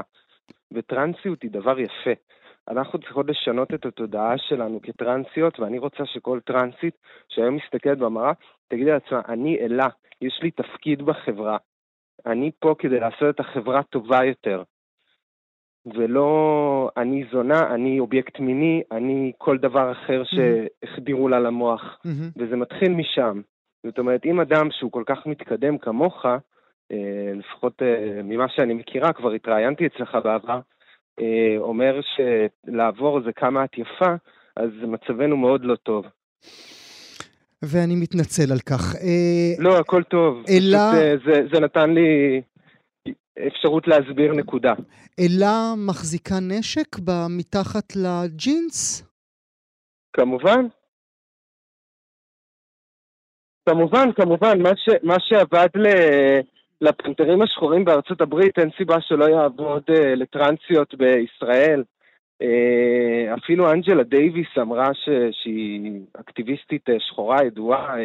וטרנסיות 0.73 1.41
היא 1.43 1.51
דבר 1.51 1.79
יפה. 1.79 2.11
אנחנו 2.69 2.99
צריכות 2.99 3.25
לשנות 3.29 3.73
את 3.73 3.85
התודעה 3.85 4.37
שלנו 4.37 4.81
כטרנסיות, 4.81 5.59
ואני 5.59 5.79
רוצה 5.79 6.05
שכל 6.05 6.39
טרנסית 6.45 6.97
שהיום 7.29 7.55
מסתכלת 7.55 7.97
במראה, 7.97 8.31
תגיד 8.67 8.87
לעצמה, 8.87 9.21
אני 9.27 9.57
אלה, 9.59 9.87
יש 10.21 10.39
לי 10.43 10.51
תפקיד 10.51 11.01
בחברה. 11.01 11.57
אני 12.25 12.51
פה 12.59 12.75
כדי 12.79 12.99
לעשות 12.99 13.35
את 13.35 13.39
החברה 13.39 13.83
טובה 13.83 14.25
יותר. 14.25 14.63
ולא 15.85 16.89
אני 16.97 17.25
זונה, 17.31 17.73
אני 17.73 17.99
אובייקט 17.99 18.39
מיני, 18.39 18.83
אני 18.91 19.31
כל 19.37 19.57
דבר 19.57 19.91
אחר 19.91 20.23
שהחדירו 20.23 21.27
לה 21.27 21.39
למוח. 21.39 21.81
Mm-hmm. 21.81 22.37
וזה 22.37 22.55
מתחיל 22.55 22.91
משם. 22.91 23.41
זאת 23.85 23.99
אומרת, 23.99 24.25
אם 24.25 24.39
אדם 24.39 24.67
שהוא 24.71 24.91
כל 24.91 25.03
כך 25.05 25.25
מתקדם 25.25 25.77
כמוך, 25.77 26.25
לפחות 27.35 27.81
אה, 27.81 28.21
ממה 28.23 28.45
שאני 28.49 28.73
מכירה, 28.73 29.13
כבר 29.13 29.31
התראיינתי 29.31 29.87
אצלך 29.87 30.17
בעבר, 30.23 30.59
אה, 31.19 31.55
אומר 31.57 31.99
שלעבור 32.01 33.21
זה 33.25 33.31
כמה 33.35 33.65
את 33.65 33.77
יפה, 33.77 34.13
אז 34.55 34.69
מצבנו 34.87 35.37
מאוד 35.37 35.65
לא 35.65 35.75
טוב. 35.75 36.05
ואני 37.61 37.95
מתנצל 37.95 38.51
על 38.51 38.59
כך. 38.59 38.95
לא, 39.59 39.79
הכל 39.79 40.03
טוב. 40.03 40.43
אלא... 40.49 40.77
פשוט, 40.91 41.25
זה, 41.25 41.41
זה 41.53 41.59
נתן 41.59 41.89
לי 41.93 42.41
אפשרות 43.47 43.87
להסביר 43.87 44.33
נקודה. 44.33 44.73
אלה 45.19 45.73
מחזיקה 45.87 46.35
נשק 46.41 46.95
מתחת 47.29 47.95
לג'ינס? 47.95 49.03
כמובן. 50.13 50.65
כמובן, 53.69 54.11
כמובן, 54.15 54.61
מה, 54.61 54.69
ש, 54.75 54.89
מה 55.03 55.15
שעבד 55.19 55.67
ל, 55.75 55.87
לפנתרים 56.83 57.41
השחורים 57.41 57.85
בארצות 57.85 58.21
הברית 58.21 58.59
אין 58.59 58.69
סיבה 58.77 59.01
שלא 59.01 59.25
יעבוד 59.25 59.83
uh, 59.89 59.93
לטרנסיות 60.15 60.95
בישראל. 60.95 61.83
Uh, 62.43 63.37
אפילו 63.43 63.71
אנג'לה 63.71 64.03
דייוויס 64.03 64.47
אמרה 64.61 64.93
ש, 64.93 65.09
שהיא 65.31 66.01
אקטיביסטית 66.19 66.89
uh, 66.89 66.93
שחורה 66.99 67.43
ידועה 67.45 67.95
uh, 67.95 68.01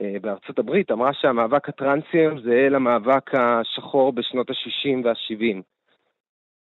uh, 0.00 0.04
בארצות 0.20 0.58
הברית, 0.58 0.90
אמרה 0.90 1.10
שהמאבק 1.12 1.68
הטרנסי 1.68 2.18
היום 2.18 2.40
זה 2.40 2.68
למאבק 2.70 3.30
השחור 3.34 4.12
בשנות 4.12 4.50
ה-60 4.50 5.04
וה-70. 5.04 5.62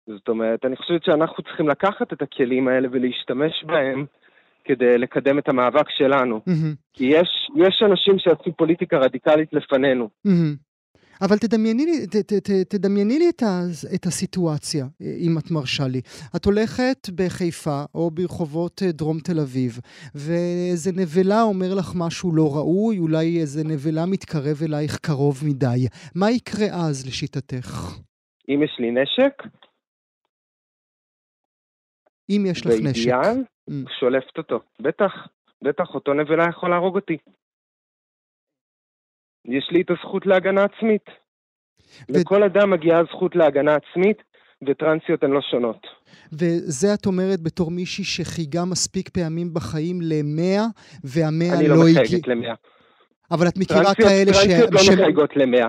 זאת 0.06 0.28
אומרת, 0.28 0.64
אני 0.64 0.76
חושבת 0.76 1.04
שאנחנו 1.04 1.42
צריכים 1.42 1.68
לקחת 1.68 2.12
את 2.12 2.22
הכלים 2.22 2.68
האלה 2.68 2.88
ולהשתמש 2.92 3.64
בהם 3.64 4.06
כדי 4.64 4.98
לקדם 4.98 5.38
את 5.38 5.48
המאבק 5.48 5.90
שלנו. 5.90 6.40
Mm-hmm. 6.48 6.76
כי 6.92 7.04
יש, 7.04 7.50
יש 7.56 7.82
אנשים 7.86 8.18
שעשו 8.18 8.52
פוליטיקה 8.56 8.98
רדיקלית 8.98 9.52
לפנינו. 9.52 10.08
Mm-hmm. 10.26 10.69
אבל 11.22 11.36
תדמייני 11.38 11.84
לי, 11.86 12.06
ת, 12.06 12.16
ת, 12.16 12.32
ת, 12.32 12.50
תדמייני 12.74 13.18
לי 13.18 13.28
את, 13.28 13.42
ה, 13.42 13.60
את 13.94 14.06
הסיטואציה, 14.06 14.84
אם 15.00 15.38
את 15.38 15.50
מרשה 15.50 15.88
לי. 15.88 16.00
את 16.36 16.44
הולכת 16.44 17.08
בחיפה 17.14 17.82
או 17.94 18.10
ברחובות 18.10 18.82
אה, 18.82 18.92
דרום 18.92 19.18
תל 19.18 19.40
אביב, 19.40 19.72
ואיזה 20.14 20.90
נבלה 20.96 21.42
אומר 21.42 21.74
לך 21.78 21.88
משהו 21.96 22.32
לא 22.34 22.56
ראוי, 22.56 22.98
אולי 22.98 23.40
איזה 23.40 23.64
נבלה 23.64 24.06
מתקרב 24.06 24.56
אלייך 24.66 24.98
קרוב 24.98 25.36
מדי. 25.48 25.80
מה 26.14 26.30
יקרה 26.30 26.66
אז 26.66 27.06
לשיטתך? 27.06 27.68
אם 28.48 28.62
יש 28.64 28.76
לי 28.78 28.90
נשק? 28.90 29.42
אם 32.30 32.46
יש 32.46 32.66
לך 32.66 32.72
נשק. 32.82 33.10
באידיאל, 33.10 33.44
mm. 33.70 33.72
שולפת 34.00 34.38
אותו. 34.38 34.60
בטח, 34.80 35.12
בטח, 35.62 35.94
אותו 35.94 36.14
נבלה 36.14 36.44
יכול 36.48 36.70
להרוג 36.70 36.94
אותי. 36.94 37.16
יש 39.52 39.68
לי 39.70 39.80
את 39.80 39.90
הזכות 39.90 40.26
להגנה 40.26 40.64
עצמית. 40.64 41.04
ו... 42.08 42.20
לכל 42.20 42.42
אדם 42.42 42.70
מגיעה 42.70 43.00
הזכות 43.00 43.36
להגנה 43.36 43.74
עצמית, 43.74 44.22
וטרנסיות 44.66 45.24
הן 45.24 45.30
לא 45.30 45.40
שונות. 45.50 45.86
וזה 46.32 46.94
את 46.94 47.06
אומרת 47.06 47.40
בתור 47.42 47.70
מישהי 47.70 48.04
שחייגה 48.04 48.64
מספיק 48.64 49.08
פעמים 49.08 49.54
בחיים 49.54 49.98
למאה, 50.02 50.64
והמאה 51.04 51.48
לא, 51.48 51.54
לא 51.54 51.62
הגיע... 51.62 51.72
אני 51.72 51.78
לא 51.78 52.02
מחייגת 52.02 52.28
למאה. 52.28 52.54
אבל 53.30 53.48
את 53.48 53.58
מכירה 53.58 53.94
טרנסיות, 53.94 54.08
כאלה 54.08 54.34
ש... 54.34 54.46
טרנסיות 54.46 54.72
לא 54.72 54.78
ש... 54.78 54.88
מחייגות 54.88 55.36
למאה. 55.36 55.68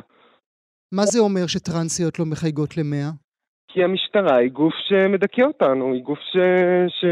מה 0.92 1.06
זה 1.06 1.20
אומר 1.20 1.48
שטרנסיות 1.48 2.20
לא 2.20 2.26
מחייגות 2.26 2.78
למאה? 2.78 3.10
כי 3.68 3.84
המשטרה 3.84 4.38
היא 4.38 4.52
גוף 4.52 4.74
שמדכא 4.88 5.42
אותנו, 5.42 5.94
היא 5.94 6.04
גוף 6.04 6.20
ש... 6.20 6.38
ש... 6.88 7.06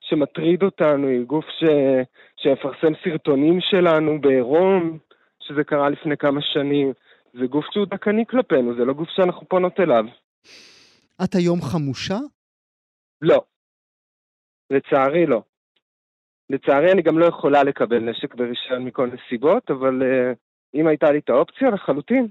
שמטריד 0.00 0.62
אותנו, 0.62 1.08
היא 1.08 1.24
גוף 1.26 1.44
ש... 1.58 1.64
שמפרסם 2.36 2.92
סרטונים 3.04 3.58
שלנו 3.60 4.20
בעירום. 4.20 4.98
שזה 5.42 5.64
קרה 5.64 5.88
לפני 5.88 6.16
כמה 6.16 6.40
שנים. 6.42 6.92
זה 7.32 7.46
גוף 7.46 7.64
שהוא 7.70 7.86
דכאני 7.86 8.26
כלפינו, 8.26 8.74
זה 8.74 8.84
לא 8.84 8.92
גוף 8.92 9.08
שאנחנו 9.10 9.48
פונות 9.48 9.80
אליו. 9.80 10.04
את 11.24 11.34
היום 11.34 11.62
חמושה? 11.62 12.18
לא. 13.22 13.42
לצערי 14.70 15.26
לא. 15.26 15.42
לצערי 16.50 16.92
אני 16.92 17.02
גם 17.02 17.18
לא 17.18 17.26
יכולה 17.26 17.62
לקבל 17.62 17.98
נשק 17.98 18.34
ברישיון 18.34 18.84
מכל 18.84 19.10
נסיבות, 19.12 19.70
אבל 19.70 20.02
אה, 20.02 20.36
אם 20.74 20.86
הייתה 20.86 21.10
לי 21.12 21.18
את 21.18 21.30
האופציה, 21.30 21.70
לחלוטין. 21.70 22.28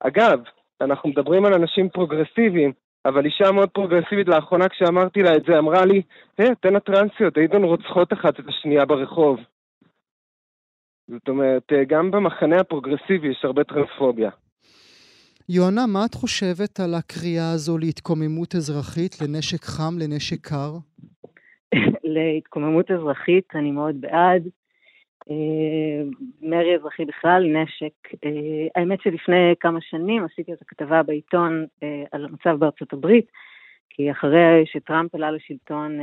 אגב, 0.00 0.40
אנחנו 0.80 1.08
מדברים 1.08 1.44
על 1.44 1.54
אנשים 1.54 1.88
פרוגרסיביים, 1.88 2.72
אבל 3.04 3.24
אישה 3.24 3.52
מאוד 3.52 3.70
פרוגרסיבית 3.70 4.28
לאחרונה 4.28 4.68
כשאמרתי 4.68 5.22
לה 5.22 5.36
את 5.36 5.44
זה, 5.46 5.58
אמרה 5.58 5.84
לי, 5.84 6.02
היי, 6.38 6.52
אתן 6.52 6.76
הטרנסיות, 6.76 7.36
הייתן 7.36 7.62
רוצחות 7.62 8.12
אחת 8.12 8.40
את 8.40 8.44
השנייה 8.48 8.84
ברחוב. 8.84 9.40
זאת 11.08 11.28
אומרת, 11.28 11.72
אה, 11.72 11.84
גם 11.84 12.10
במחנה 12.10 12.60
הפרוגרסיבי 12.60 13.28
יש 13.28 13.44
הרבה 13.44 13.64
טרנספוביה. 13.64 14.30
יונה, 15.48 15.86
מה 15.86 16.04
את 16.04 16.14
חושבת 16.14 16.80
על 16.80 16.94
הקריאה 16.94 17.50
הזו 17.52 17.78
להתקוממות 17.78 18.54
אזרחית, 18.54 19.20
לנשק 19.20 19.64
חם, 19.64 19.94
לנשק 19.98 20.46
קר? 20.46 20.72
להתקוממות 22.14 22.90
אזרחית 22.90 23.44
אני 23.54 23.70
מאוד 23.70 24.00
בעד. 24.00 24.48
אה, 25.30 26.02
מרי 26.42 26.76
אזרחי 26.76 27.04
בכלל, 27.04 27.44
נשק. 27.46 28.14
אה, 28.24 28.66
האמת 28.76 29.02
שלפני 29.02 29.54
כמה 29.60 29.78
שנים 29.80 30.24
עשיתי 30.24 30.52
איזו 30.52 30.62
כתבה 30.68 31.02
בעיתון 31.02 31.66
על 32.12 32.24
המצב 32.24 32.56
בארצות 32.58 32.92
הברית, 32.92 33.26
כי 33.90 34.10
אחרי 34.10 34.64
שטראמפ 34.66 35.14
עלה 35.14 35.30
לשלטון 35.30 35.98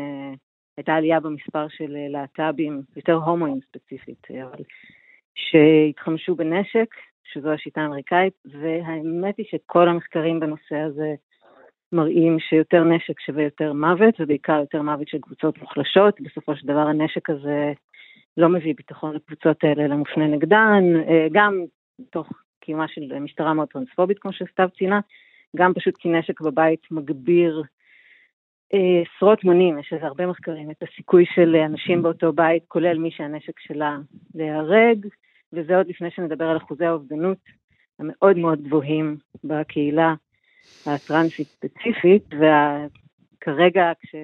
הייתה 0.81 0.95
עלייה 0.95 1.19
במספר 1.19 1.67
של 1.67 1.95
להט"בים, 2.09 2.81
יותר 2.95 3.13
הומואים 3.13 3.59
ספציפית, 3.67 4.27
אבל 4.43 4.63
שהתחמשו 5.35 6.35
בנשק, 6.35 6.95
שזו 7.23 7.51
השיטה 7.51 7.81
האמריקאית, 7.81 8.33
והאמת 8.45 9.37
היא 9.37 9.45
שכל 9.49 9.87
המחקרים 9.89 10.39
בנושא 10.39 10.75
הזה 10.75 11.13
מראים 11.91 12.39
שיותר 12.39 12.83
נשק 12.83 13.19
שווה 13.19 13.43
יותר 13.43 13.73
מוות, 13.73 14.15
ובעיקר 14.19 14.59
יותר 14.59 14.81
מוות 14.81 15.07
של 15.07 15.17
קבוצות 15.21 15.61
מוחלשות. 15.61 16.21
בסופו 16.21 16.55
של 16.55 16.67
דבר 16.67 16.87
הנשק 16.87 17.29
הזה 17.29 17.73
לא 18.37 18.49
מביא 18.49 18.73
ביטחון 18.77 19.15
לקבוצות 19.15 19.63
האלה, 19.63 19.85
אלא 19.85 19.95
מופנה 19.95 20.27
נגדן, 20.27 20.83
אה, 21.07 21.27
גם 21.31 21.61
תוך 22.09 22.29
קיומה 22.59 22.87
של 22.87 23.19
משטרה 23.19 23.53
מאוד 23.53 23.67
טרנספובית, 23.67 24.19
כמו 24.19 24.33
שסתיו 24.33 24.69
ציינה, 24.77 24.99
גם 25.55 25.73
פשוט 25.73 25.97
כי 25.97 26.09
נשק 26.09 26.41
בבית 26.41 26.91
מגביר 26.91 27.61
אה, 27.61 27.80
עשרות 28.71 29.43
מונים, 29.43 29.79
יש 29.79 29.93
לזה 29.93 30.05
הרבה 30.05 30.27
מחקרים, 30.27 30.71
את 30.71 30.83
הסיכוי 30.83 31.25
של 31.35 31.55
אנשים 31.55 32.01
באותו 32.01 32.33
בית, 32.33 32.63
כולל 32.67 32.97
מי 32.97 33.11
שהנשק 33.11 33.59
שלה, 33.59 33.97
להיהרג, 34.35 35.07
וזה 35.53 35.77
עוד 35.77 35.87
לפני 35.87 36.11
שנדבר 36.11 36.45
על 36.45 36.57
אחוזי 36.57 36.85
האובדנות 36.85 37.37
המאוד 37.99 38.37
מאוד 38.37 38.63
גבוהים 38.63 39.17
בקהילה 39.43 40.13
הטרנסית 40.85 41.47
ספציפית, 41.47 42.25
וכרגע 42.33 43.91
כש... 44.01 44.15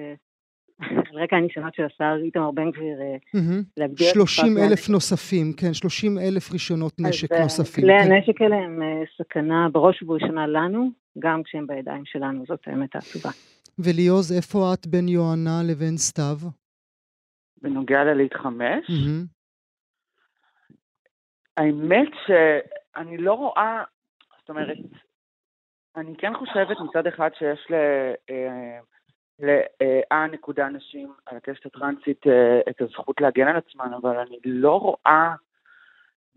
על 1.12 1.22
רקע 1.22 1.36
הניסיונות 1.36 1.74
של 1.74 1.82
השר 1.82 2.16
איתמר 2.24 2.50
בן 2.50 2.70
גביר 2.70 2.98
להגדיר... 3.76 4.12
30 4.12 4.58
אלף 4.58 4.88
נוספים, 4.88 5.52
כן, 5.52 5.74
30 5.74 6.18
אלף 6.18 6.52
רישיונות 6.52 6.92
נשק 6.98 7.32
אה, 7.32 7.42
נוספים. 7.42 7.84
כלי 7.84 7.92
כן. 7.98 8.12
הנשק 8.12 8.42
האלה 8.42 8.56
הם 8.56 8.82
אה, 8.82 9.02
סכנה 9.18 9.68
בראש 9.72 10.02
ובראשונה 10.02 10.46
לנו, 10.46 10.90
גם 11.18 11.42
כשהם 11.42 11.66
בידיים 11.66 12.02
שלנו, 12.04 12.44
זאת 12.48 12.60
האמת 12.66 12.94
העצובה. 12.94 13.30
וליוז, 13.78 14.32
איפה 14.32 14.74
את 14.74 14.86
בין 14.86 15.08
יוהנה 15.08 15.62
לבין 15.70 15.96
סתיו? 15.96 16.36
בנוגע 17.62 18.04
ללהתחמש? 18.04 18.90
האמת 21.56 22.08
שאני 22.26 23.18
לא 23.18 23.32
רואה, 23.32 23.84
זאת 24.40 24.48
אומרת, 24.48 24.76
אני 25.96 26.16
כן 26.18 26.32
חושבת 26.38 26.76
מצד 26.80 27.06
אחד 27.06 27.30
שיש 27.38 27.66
ל... 27.70 27.74
אה, 28.30 28.78
לאה 29.38 30.26
נקודה 30.26 30.68
נשים 30.68 31.12
על 31.26 31.36
הקשת 31.36 31.66
הטרנסית 31.66 32.26
אה, 32.26 32.60
את 32.70 32.80
הזכות 32.80 33.20
להגן 33.20 33.48
על 33.48 33.56
עצמן, 33.56 33.94
אבל 34.02 34.16
אני 34.16 34.38
לא 34.44 34.80
רואה 34.80 35.34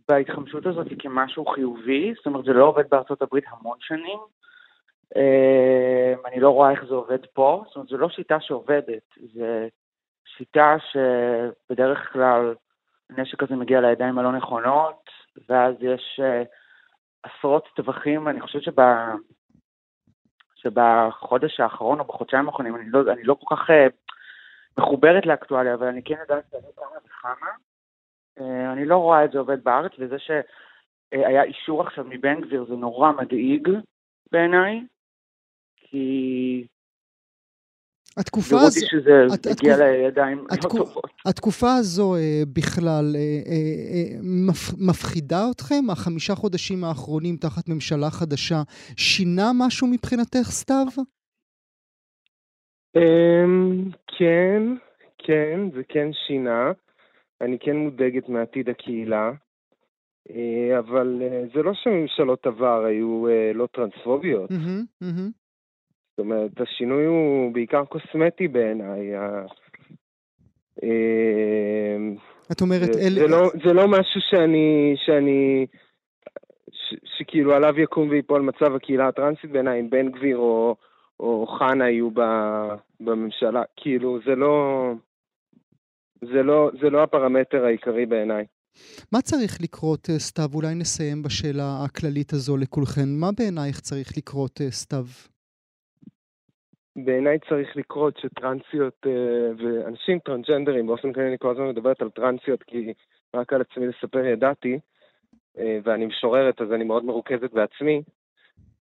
בהתחמשות 0.07 0.65
הזאת 0.65 0.87
כמשהו 0.99 1.45
חיובי, 1.45 2.13
זאת 2.15 2.25
אומרת 2.25 2.45
זה 2.45 2.53
לא 2.53 2.65
עובד 2.65 2.89
בארצות 2.89 3.21
הברית 3.21 3.43
המון 3.47 3.77
שנים, 3.81 4.19
אה, 4.19 4.40
אני 6.25 6.39
לא 6.39 6.49
רואה 6.49 6.71
איך 6.71 6.83
זה 6.85 6.95
עובד 6.95 7.25
פה, 7.33 7.63
זאת 7.67 7.75
אומרת 7.75 7.89
זו 7.89 7.97
לא 7.97 8.09
שיטה 8.09 8.39
שעובדת, 8.39 9.17
זו 9.33 9.45
שיטה 10.25 10.75
שבדרך 10.91 12.13
כלל 12.13 12.55
הנשק 13.09 13.43
הזה 13.43 13.55
מגיע 13.55 13.81
לידיים 13.81 14.19
הלא 14.19 14.31
נכונות, 14.31 15.09
ואז 15.49 15.75
יש 15.79 16.19
עשרות 17.23 17.67
טווחים, 17.75 18.27
אני 18.27 18.41
חושבת 18.41 18.63
שב... 18.63 18.81
שבחודש 20.61 21.59
האחרון 21.59 21.99
או 21.99 22.05
בחודשיים 22.05 22.47
האחרונים, 22.47 22.75
אני 22.75 22.89
לא, 22.89 23.11
אני 23.11 23.23
לא 23.23 23.33
כל 23.33 23.55
כך 23.55 23.69
uh, 23.69 23.73
מחוברת 24.77 25.25
לאקטואליה, 25.25 25.73
אבל 25.73 25.87
אני 25.87 26.03
כן 26.03 26.15
יודעת 26.19 26.43
שאני 26.51 26.67
כמה 26.75 26.97
וכמה. 27.05 27.51
Uh, 28.39 28.73
אני 28.73 28.85
לא 28.85 28.97
רואה 28.97 29.25
את 29.25 29.31
זה 29.31 29.39
עובד 29.39 29.63
בארץ, 29.63 29.91
וזה 29.99 30.15
שהיה 30.19 31.43
אישור 31.43 31.81
עכשיו 31.81 32.05
מבן 32.09 32.41
גביר 32.41 32.65
זה 32.65 32.75
נורא 32.75 33.11
מדאיג 33.11 33.69
בעיניי, 34.31 34.81
כי 35.91 36.67
התקופה 38.17 38.55
הזו... 38.55 38.79
ורותי 38.79 38.79
שזה 38.79 39.33
הת, 39.33 39.45
הגיע 39.45 39.73
התקופ... 39.73 39.87
לידיים 39.87 40.45
התקופ... 40.51 40.79
לא 40.79 40.85
טובות. 40.85 41.11
התקופה 41.25 41.73
הזו 41.73 42.15
אה, 42.15 42.43
בכלל 42.53 43.15
אה, 43.15 43.41
אה, 43.51 44.19
מפ... 44.23 44.89
מפחידה 44.89 45.49
אתכם? 45.51 45.89
החמישה 45.89 46.35
חודשים 46.35 46.83
האחרונים 46.83 47.35
תחת 47.35 47.69
ממשלה 47.69 48.09
חדשה 48.09 48.61
שינה 48.97 49.51
משהו 49.59 49.87
מבחינתך, 49.87 50.49
סתיו? 50.49 50.85
אמ, 52.95 53.89
כן, 54.17 54.63
כן, 55.17 55.59
זה 55.75 55.81
כן 55.89 56.09
שינה. 56.27 56.71
אני 57.41 57.57
כן 57.59 57.75
מודאגת 57.75 58.29
מעתיד 58.29 58.69
הקהילה, 58.69 59.31
אבל 60.79 61.21
זה 61.53 61.63
לא 61.63 61.71
שממשלות 61.73 62.45
עבר 62.45 62.83
היו 62.85 63.25
לא 63.53 63.67
טרנספוביות. 63.73 64.49
Mm-hmm, 64.51 65.03
mm-hmm. 65.03 65.40
זאת 66.11 66.19
אומרת, 66.19 66.61
השינוי 66.61 67.05
הוא 67.05 67.53
בעיקר 67.53 67.85
קוסמטי 67.85 68.47
בעיניי. 68.47 69.11
אמ, 70.83 72.15
את 72.51 72.61
אומרת, 72.61 72.93
זה, 72.93 72.99
אל... 72.99 73.13
זה, 73.13 73.27
לא, 73.27 73.51
זה 73.65 73.73
לא 73.73 73.87
משהו 73.87 74.21
שאני, 74.29 74.95
שאני, 75.05 75.65
ש, 76.71 76.95
שכאילו 77.17 77.53
עליו 77.53 77.79
יקום 77.79 78.09
ויפול 78.09 78.41
מצב 78.41 78.75
הקהילה 78.75 79.07
הטרנסית 79.07 79.51
בעיניי, 79.51 79.79
אם 79.79 79.89
בן 79.89 80.11
גביר 80.11 80.37
או, 80.37 80.75
או 81.19 81.47
חנה 81.59 81.89
יהיו 81.89 82.11
ב, 82.11 82.21
בממשלה. 82.99 83.63
כאילו, 83.77 84.19
זה 84.25 84.35
לא, 84.35 84.85
זה 86.21 86.43
לא, 86.43 86.71
זה 86.81 86.89
לא 86.89 87.03
הפרמטר 87.03 87.65
העיקרי 87.65 88.05
בעיניי. 88.05 88.45
מה 89.11 89.21
צריך 89.21 89.61
לקרות, 89.61 90.09
אה, 90.09 90.19
סתיו? 90.19 90.49
אולי 90.53 90.75
נסיים 90.75 91.23
בשאלה 91.23 91.83
הכללית 91.85 92.33
הזו 92.33 92.57
לכולכן. 92.57 93.09
מה 93.19 93.29
בעינייך 93.37 93.79
צריך 93.79 94.17
לקרות, 94.17 94.61
אה, 94.61 94.71
סתיו? 94.71 95.05
בעיניי 96.95 97.39
צריך 97.49 97.77
לקרות 97.77 98.17
שטרנסיות 98.17 99.05
uh, 99.05 99.09
ואנשים 99.63 100.19
טרנסג'נדרים, 100.19 100.87
באופן 100.87 101.13
כללי 101.13 101.27
אני 101.27 101.37
כל 101.39 101.51
הזמן 101.51 101.69
מדברת 101.69 102.01
על 102.01 102.09
טרנסיות 102.09 102.63
כי 102.63 102.93
רק 103.35 103.53
על 103.53 103.61
עצמי 103.61 103.87
לספר 103.87 104.25
ידעתי, 104.25 104.79
uh, 105.57 105.59
ואני 105.83 106.05
משוררת 106.05 106.61
אז 106.61 106.71
אני 106.71 106.83
מאוד 106.83 107.05
מרוכזת 107.05 107.53
בעצמי, 107.53 108.01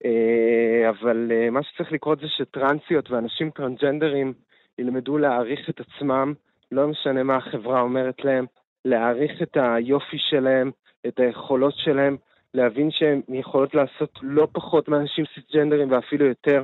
uh, 0.03 0.89
אבל 0.89 1.31
מה 1.51 1.63
שצריך 1.63 1.91
לקרות 1.91 2.19
זה 2.19 2.27
שטרנסיות 2.27 3.11
ואנשים 3.11 3.49
טרנסג'נדרים 3.49 4.33
ילמדו 4.79 5.17
להעריך 5.17 5.69
את 5.69 5.79
עצמם, 5.79 6.33
לא 6.71 6.87
משנה 6.87 7.23
מה 7.23 7.35
החברה 7.35 7.81
אומרת 7.81 8.25
להם, 8.25 8.45
להעריך 8.85 9.41
את 9.41 9.57
היופי 9.61 10.17
שלהם, 10.17 10.71
את 11.07 11.19
היכולות 11.19 11.73
שלהם, 11.77 12.17
להבין 12.53 12.91
שהן 12.91 13.21
יכולות 13.29 13.75
לעשות 13.75 14.19
לא 14.21 14.47
פחות 14.51 14.87
מאנשים 14.87 15.25
סיסג'נדרים 15.35 15.91
ואפילו 15.91 16.25
יותר. 16.25 16.63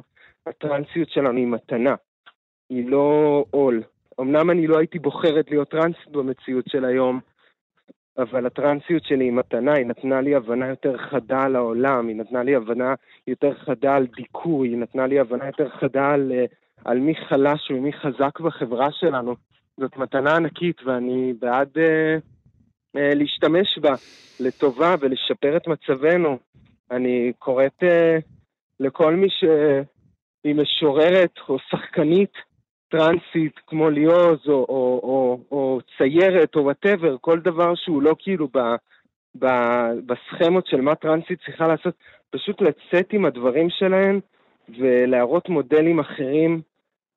הטרנסיות 0.50 1.10
שלנו 1.10 1.38
היא 1.38 1.48
מתנה, 1.48 1.96
היא 2.70 2.90
לא 2.90 3.46
עול. 3.52 3.84
אמנם 4.20 4.50
אני 4.50 4.68
לא 4.68 4.78
הייתי 4.78 5.00
בוחרת 5.00 5.50
להיות 5.50 5.70
טרנסית 5.70 6.08
במציאות 6.12 6.66
של 6.68 6.86
היום, 6.86 7.20
אבל 8.18 8.46
הטרנסיות 8.46 9.04
שלי 9.04 9.26
היא 9.26 9.32
מתנה, 9.32 9.74
היא 9.74 9.86
נתנה 9.86 10.22
לי 10.22 10.36
הבנה 10.36 10.68
יותר 10.68 10.98
חדה 10.98 11.44
על 11.44 11.56
העולם, 11.56 12.08
היא 12.08 12.16
נתנה 12.16 12.44
לי 12.44 12.56
הבנה 12.56 12.94
יותר 13.28 13.54
חדה 13.54 13.96
על 13.96 14.08
דיכוי, 14.16 14.70
היא 14.70 14.78
נתנה 14.78 15.08
לי 15.08 15.20
הבנה 15.20 15.46
יותר 15.46 15.70
חדה 15.70 16.10
על, 16.12 16.32
אה, 16.32 16.46
על 16.86 17.00
מי 17.00 17.16
חלש 17.16 17.72
ומי 17.72 17.94
חזק 17.94 18.40
בחברה 18.40 18.92
שלנו. 18.92 19.36
זאת 19.80 19.98
מתנה 19.98 20.36
ענקית 20.36 20.82
ואני 20.86 21.34
בעד 21.40 21.70
אה, 21.78 22.18
אה, 22.96 23.14
להשתמש 23.16 23.78
בה 23.78 23.94
לטובה 24.40 24.96
ולשפר 25.00 25.58
את 25.58 25.68
מצבנו. 25.68 26.38
אני 26.92 27.32
קוראת 27.40 27.84
אה, 27.84 28.18
לכל 28.80 29.16
מי 29.16 29.30
ש... 29.30 29.44
היא 30.44 30.56
משוררת 30.56 31.34
או 31.50 31.58
שחקנית 31.60 32.34
טרנסית 32.90 33.60
כמו 33.68 33.90
ליאוז 33.90 34.40
או, 34.48 34.54
או, 34.54 35.00
או, 35.04 35.40
או 35.52 35.80
ציירת 35.98 36.56
או 36.56 36.64
וואטאבר, 36.64 37.16
כל 37.22 37.40
דבר 37.40 37.76
שהוא 37.76 38.02
לא 38.02 38.16
כאילו 38.20 38.48
ב, 38.48 38.58
ב, 39.40 39.46
בסכמות 40.06 40.68
של 40.68 40.82
מה 40.82 40.96
טרנסית 40.96 41.40
צריכה 41.46 41.68
לעשות, 41.68 41.94
פשוט 42.30 42.62
לצאת 42.62 43.14
עם 43.14 43.26
הדברים 43.26 43.70
שלהן 43.70 44.20
ולהראות 44.80 45.50
מודלים 45.50 46.00
אחרים 46.00 46.62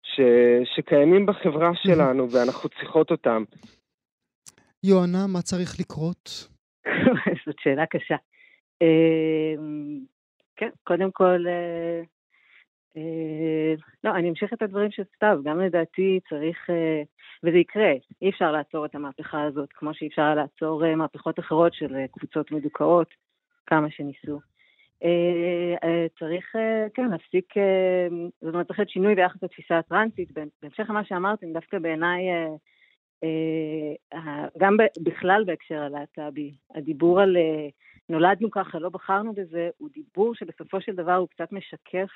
ש, 0.02 0.20
שקיימים 0.76 1.26
בחברה 1.26 1.70
שלנו 1.74 2.30
ואנחנו 2.30 2.68
צריכות 2.68 3.10
אותם. 3.10 3.44
יואנה, 4.84 5.26
מה 5.32 5.42
צריך 5.42 5.80
לקרות? 5.80 6.48
זאת 7.46 7.56
שאלה 7.60 7.86
קשה. 7.86 8.16
אמ, 8.82 9.98
כן, 10.56 10.68
קודם 10.84 11.10
כל 11.10 11.44
אה, 11.48 12.02
לא, 14.04 14.10
אני 14.10 14.30
אמשיך 14.30 14.52
את 14.52 14.62
הדברים 14.62 14.90
של 14.90 15.02
סתיו, 15.16 15.40
גם 15.44 15.60
לדעתי 15.60 16.20
צריך, 16.28 16.70
אה, 16.70 17.02
וזה 17.42 17.58
יקרה, 17.58 17.92
אי 18.22 18.30
אפשר 18.30 18.52
לעצור 18.52 18.84
את 18.84 18.94
המהפכה 18.94 19.42
הזאת, 19.42 19.72
כמו 19.72 19.94
שאי 19.94 20.08
אפשר 20.08 20.34
לעצור 20.34 20.84
אה, 20.84 20.96
מהפכות 20.96 21.38
אחרות 21.38 21.74
של 21.74 22.06
קבוצות 22.12 22.50
מדוכאות, 22.50 23.08
כמה 23.66 23.90
שניסו. 23.90 24.40
צריך, 26.18 26.56
כן, 26.94 27.10
להפסיק, 27.10 27.54
זאת 28.40 28.54
אומרת, 28.54 28.66
צריך 28.66 28.78
להיות 28.78 28.90
שינוי 28.90 29.14
ביחס 29.14 29.42
לתפיסה 29.42 29.78
הטרנסית. 29.78 30.28
בהמשך 30.62 30.86
למה 30.88 31.04
שאמרתם, 31.04 31.52
דווקא 31.52 31.78
בעיניי, 31.78 32.22
גם 34.58 34.76
בכלל 35.02 35.44
בהקשר 35.46 35.82
הלהט"בי, 35.82 36.54
הדיבור 36.74 37.20
על 37.20 37.36
נולדנו 38.08 38.50
ככה, 38.50 38.78
לא 38.78 38.88
בחרנו 38.88 39.32
בזה, 39.32 39.70
הוא 39.78 39.88
דיבור 39.92 40.34
שבסופו 40.34 40.80
של 40.80 40.94
דבר 40.94 41.14
הוא 41.14 41.28
קצת 41.28 41.52
משקף 41.52 42.10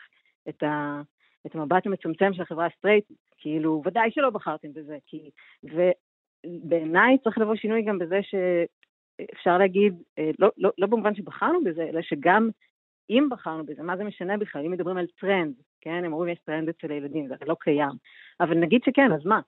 את, 0.49 0.63
ה, 0.63 1.03
את 1.47 1.55
המבט 1.55 1.87
המצומצם 1.87 2.33
של 2.35 2.43
החברה 2.43 2.67
הסטרייטית. 2.67 3.17
כאילו, 3.39 3.83
ודאי 3.85 4.11
שלא 4.11 4.31
בחרתם 4.31 4.73
בזה, 4.73 4.99
כי... 5.07 5.31
ובעיניי 5.65 7.19
צריך 7.19 7.39
לבוא 7.39 7.57
שינוי 7.57 7.83
גם 7.83 7.99
בזה 7.99 8.21
שאפשר 8.23 9.59
להגיד, 9.59 9.95
אה, 10.19 10.31
לא, 10.39 10.51
לא, 10.59 10.71
לא 10.79 10.87
במובן 10.87 11.15
שבחרנו 11.15 11.65
בזה, 11.65 11.83
אלא 11.83 12.03
שגם 12.03 12.49
אם 13.11 13.29
בחרנו 13.31 13.67
בזה, 13.67 13.83
מה 13.83 13.97
זה 13.97 14.05
משנה 14.05 14.37
בכלל? 14.37 14.65
אם 14.65 14.71
מדברים 14.71 14.97
על 14.97 15.07
טרנד, 15.21 15.55
כן? 15.81 16.05
הם 16.05 16.13
אומרים 16.13 16.33
יש 16.33 16.39
טרנד 16.39 16.69
אצל 16.69 16.91
הילדים, 16.91 17.29
זה 17.29 17.35
לא 17.47 17.57
קיים. 17.61 17.93
אבל 18.41 18.55
נגיד 18.59 18.81
שכן, 18.85 19.13
אז 19.13 19.27
מה? 19.27 19.41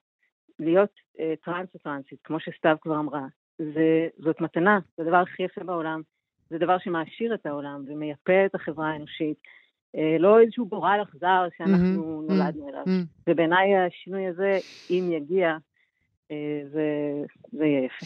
להיות 0.59 0.91
אה, 1.19 1.33
טרנס 1.43 1.69
או 1.73 1.79
טרנסית, 1.79 2.19
כמו 2.23 2.39
שסתיו 2.39 2.75
כבר 2.81 2.99
אמרה, 2.99 3.25
זה, 3.57 4.07
זאת 4.17 4.41
מתנה, 4.41 4.79
זה 4.97 5.03
הדבר 5.03 5.17
הכי 5.17 5.43
יפה 5.43 5.63
בעולם. 5.63 6.01
זה 6.49 6.57
דבר 6.57 6.77
שמעשיר 6.77 7.33
את 7.33 7.45
העולם 7.45 7.83
ומייפה 7.87 8.45
את 8.45 8.55
החברה 8.55 8.89
האנושית. 8.89 9.37
אה, 9.95 10.17
לא 10.19 10.39
איזשהו 10.39 10.67
גורל 10.67 10.99
אכזר 11.03 11.47
שאנחנו 11.57 12.23
mm-hmm, 12.27 12.31
נולדנו 12.31 12.69
אליו. 12.69 12.83
Mm-hmm. 12.83 13.29
ובעיניי 13.29 13.77
השינוי 13.77 14.27
הזה, 14.27 14.57
אם 14.89 15.09
יגיע, 15.11 15.57
אה, 16.31 16.61
זה, 16.71 16.83
זה 17.51 17.65
יהיה 17.65 17.85
יפה. 17.85 18.05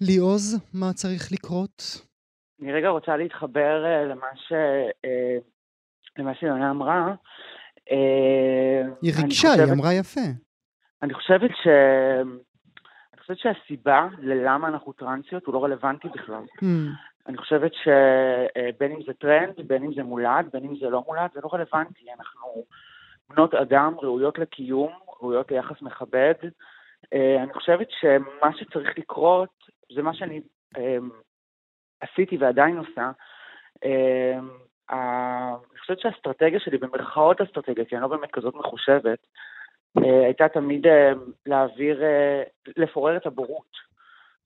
ליעוז, 0.00 0.60
מה 0.74 0.92
צריך 0.92 1.32
לקרות? 1.32 2.06
אני 2.62 2.72
רגע 2.72 2.88
רוצה 2.88 3.16
להתחבר 3.16 3.84
אה, 3.84 4.04
למה, 4.04 4.26
ש... 4.34 4.52
למה 6.18 6.34
שיונה 6.34 6.70
אמרה. 6.70 7.14
היא 9.02 9.12
ריגשה, 9.22 9.52
היא 9.52 9.72
אמרה 9.72 9.94
יפה. 9.94 10.20
אני 11.02 11.14
חושבת 11.14 11.50
ש... 11.62 11.68
אני 13.12 13.20
חושבת 13.20 13.38
שהסיבה 13.38 14.08
ללמה 14.18 14.68
אנחנו 14.68 14.92
טרנסיות 14.92 15.46
הוא 15.46 15.54
לא 15.54 15.64
רלוונטי 15.64 16.08
בכלל. 16.08 16.42
Mm. 16.56 16.64
אני 17.28 17.36
חושבת 17.36 17.72
שבין 17.74 18.92
אם 18.92 19.02
זה 19.06 19.12
טרנד, 19.12 19.60
בין 19.66 19.84
אם 19.84 19.94
זה 19.94 20.02
מולד, 20.02 20.48
בין 20.52 20.64
אם 20.64 20.76
זה 20.76 20.90
לא 20.90 21.02
מולד, 21.06 21.30
זה 21.34 21.40
לא 21.44 21.48
רלוונטי. 21.52 22.06
אנחנו 22.18 22.64
בנות 23.30 23.54
אדם, 23.54 23.94
ראויות 24.02 24.38
לקיום, 24.38 24.92
ראויות 25.20 25.50
ליחס 25.50 25.82
מכבד. 25.82 26.34
אה, 27.12 27.42
אני 27.42 27.52
חושבת 27.52 27.88
שמה 27.90 28.52
שצריך 28.56 28.98
לקרות, 28.98 29.50
זה 29.92 30.02
מה 30.02 30.14
שאני 30.14 30.40
אה, 30.76 30.96
עשיתי 32.00 32.36
ועדיין 32.36 32.78
עושה. 32.78 33.10
אה, 33.84 34.38
אני 35.70 35.78
חושבת 35.78 36.00
שהאסטרטגיה 36.00 36.60
שלי, 36.60 36.78
במרכאות 36.78 37.40
אסטרטגיה, 37.40 37.84
כי 37.84 37.94
אני 37.94 38.02
לא 38.02 38.08
באמת 38.08 38.30
כזאת 38.30 38.54
מחושבת, 38.54 39.18
הייתה 39.96 40.48
תמיד 40.48 40.86
להעביר, 41.46 42.02
לפורר 42.76 43.16
את 43.16 43.26
הבורות. 43.26 43.87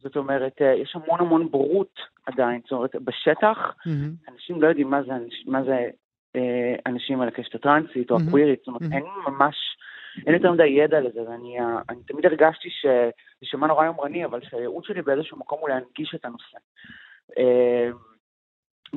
זאת 0.02 0.16
אומרת, 0.16 0.62
אה, 0.62 0.74
יש 0.74 0.96
המון 0.96 1.20
המון 1.20 1.50
בורות 1.50 2.00
עדיין, 2.26 2.60
זאת 2.62 2.72
אומרת, 2.72 2.96
בשטח, 2.96 3.58
mm-hmm. 3.58 4.32
אנשים 4.32 4.62
לא 4.62 4.66
יודעים 4.66 4.90
מה 4.90 5.02
זה, 5.02 5.12
מה 5.46 5.62
זה 5.62 5.90
אה, 6.36 6.74
אנשים 6.86 7.20
על 7.20 7.28
הקשת 7.28 7.54
הטרנסית 7.54 8.10
או 8.10 8.16
mm-hmm. 8.16 8.22
הקווירית, 8.22 8.58
זאת 8.58 8.68
אומרת, 8.68 8.82
mm-hmm. 8.82 8.94
אין 8.94 9.04
ממש, 9.26 9.56
אין 10.26 10.34
יותר 10.34 10.52
מדי 10.52 10.66
ידע 10.66 11.00
לזה, 11.00 11.20
ואני 11.30 11.60
אה, 11.60 11.94
תמיד 12.06 12.26
הרגשתי 12.26 12.70
שזה 12.70 13.10
שמע 13.42 13.66
נורא 13.66 13.84
יומרני, 13.84 14.24
אבל 14.24 14.40
שהייעוד 14.42 14.84
שלי 14.84 15.02
באיזשהו 15.02 15.38
מקום 15.38 15.58
הוא 15.60 15.68
להנגיש 15.68 16.14
את 16.14 16.24
הנושא. 16.24 16.58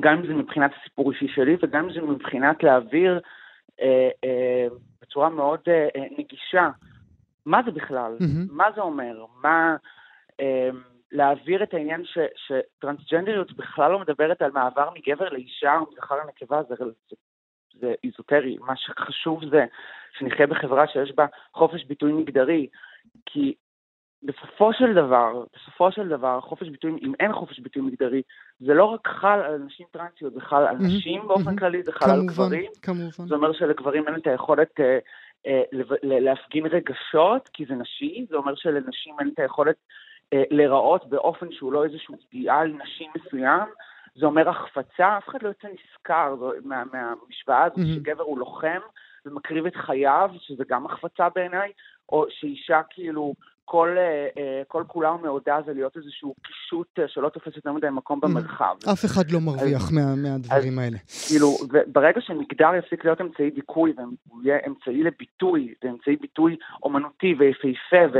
גם 0.00 0.18
אם 0.18 0.26
זה 0.26 0.34
מבחינת 0.34 0.70
הסיפור 0.80 1.12
אישי 1.12 1.28
שלי, 1.28 1.56
וגם 1.62 1.84
אם 1.84 1.92
זה 1.92 2.00
מבחינת 2.00 2.62
להעביר 2.62 3.20
בצורה 5.02 5.28
מאוד 5.28 5.60
נגישה, 6.18 6.70
מה 7.46 7.60
זה 7.64 7.70
בכלל, 7.70 8.16
mm-hmm. 8.20 8.52
מה 8.52 8.64
זה 8.74 8.80
אומר, 8.80 9.24
מה... 9.42 9.76
להעביר 11.12 11.62
את 11.62 11.74
העניין 11.74 12.04
ש, 12.04 12.18
שטרנסג'נדריות 12.36 13.52
בכלל 13.52 13.92
לא 13.92 13.98
מדברת 13.98 14.42
על 14.42 14.50
מעבר 14.50 14.90
מגבר 14.94 15.28
לאישה 15.28 15.74
או 15.78 15.86
מזכר 15.92 16.14
לנקבה, 16.24 16.62
זה, 16.62 16.74
זה, 16.78 17.16
זה 17.80 17.94
איזוטרי. 18.04 18.56
מה 18.60 18.76
שחשוב 18.76 19.40
זה 19.50 19.64
שנחיה 20.18 20.46
בחברה 20.46 20.86
שיש 20.88 21.12
בה 21.12 21.26
חופש 21.54 21.84
ביטוי 21.84 22.12
מגדרי, 22.12 22.68
כי 23.26 23.54
בסופו 24.22 24.72
של 24.72 24.94
דבר, 24.94 25.44
בסופו 25.56 25.92
של 25.92 26.08
דבר, 26.08 26.40
חופש 26.40 26.68
ביטוי, 26.68 26.98
אם 27.02 27.12
אין 27.20 27.32
חופש 27.32 27.58
ביטוי 27.58 27.82
מגדרי, 27.82 28.22
זה 28.60 28.74
לא 28.74 28.84
רק 28.84 29.08
חל 29.08 29.40
על 29.40 29.58
נשים 29.58 29.86
טרנסיות, 29.90 30.32
זה 30.32 30.40
חל 30.40 30.66
על 30.66 30.76
נשים 30.76 31.22
mm-hmm, 31.22 31.26
באופן 31.26 31.54
mm-hmm, 31.54 31.58
כללי, 31.58 31.82
זה 31.82 31.92
חל 31.92 32.06
כמובן, 32.06 32.20
על 32.20 32.26
גברים. 32.26 32.70
כמובן. 32.82 33.28
זה 33.28 33.34
אומר 33.34 33.52
שלגברים 33.52 34.08
אין 34.08 34.16
את 34.16 34.26
היכולת 34.26 34.80
אה, 34.80 34.98
אה, 35.46 35.62
להפגין 36.02 36.66
רגשות, 36.66 37.48
כי 37.52 37.64
זה 37.66 37.74
נשי, 37.74 38.26
זה 38.28 38.36
אומר 38.36 38.54
שלנשים 38.54 39.14
אין 39.20 39.30
את 39.34 39.38
היכולת 39.38 39.76
להיראות 40.34 41.08
באופן 41.08 41.46
שהוא 41.52 41.72
לא 41.72 41.84
איזשהו 41.84 42.14
אידיאל 42.14 42.72
נשי 42.82 43.06
מסוים, 43.16 43.68
זה 44.18 44.26
אומר 44.26 44.48
החפצה, 44.48 45.18
אף 45.18 45.28
אחד 45.28 45.42
לא 45.42 45.48
יוצא 45.48 45.68
נשכר 45.68 46.34
מה, 46.64 46.82
מהמשוואה 46.92 47.64
הזאת 47.64 47.78
mm-hmm. 47.78 47.96
שגבר 47.96 48.22
הוא 48.22 48.38
לוחם 48.38 48.80
ומקריב 49.26 49.66
את 49.66 49.76
חייו, 49.76 50.30
שזה 50.38 50.64
גם 50.68 50.86
החפצה 50.86 51.28
בעיניי, 51.34 51.72
או 52.08 52.24
שאישה 52.30 52.80
כאילו 52.90 53.34
כל, 53.64 53.96
אה, 53.98 54.28
אה, 54.38 54.62
כל 54.68 54.84
כולה 54.86 55.08
הוא 55.08 55.20
מעודה 55.20 55.58
זה 55.66 55.72
להיות 55.72 55.96
איזשהו 55.96 56.34
קישוט 56.42 56.98
שלא 57.06 57.28
תופס 57.28 57.56
יותר 57.56 57.72
מדי 57.72 57.86
מקום 57.90 58.20
במרחב. 58.20 58.74
אף 58.92 59.04
אחד 59.04 59.30
לא 59.30 59.40
מרוויח 59.40 59.82
אז, 59.82 59.92
מה, 59.92 60.14
מהדברים 60.16 60.78
אז, 60.78 60.84
האלה. 60.84 60.98
כאילו, 61.28 61.48
ברגע 61.86 62.20
שמגדר 62.20 62.74
יפסיק 62.78 63.04
להיות 63.04 63.20
אמצעי 63.20 63.50
דיכוי 63.50 63.92
והוא 63.96 64.42
יהיה 64.42 64.58
אמצעי 64.66 65.02
לביטוי, 65.02 65.74
זה 65.82 65.90
אמצעי 65.90 66.16
ביטוי 66.16 66.56
אומנותי 66.82 67.34
ויפהפה 67.38 68.18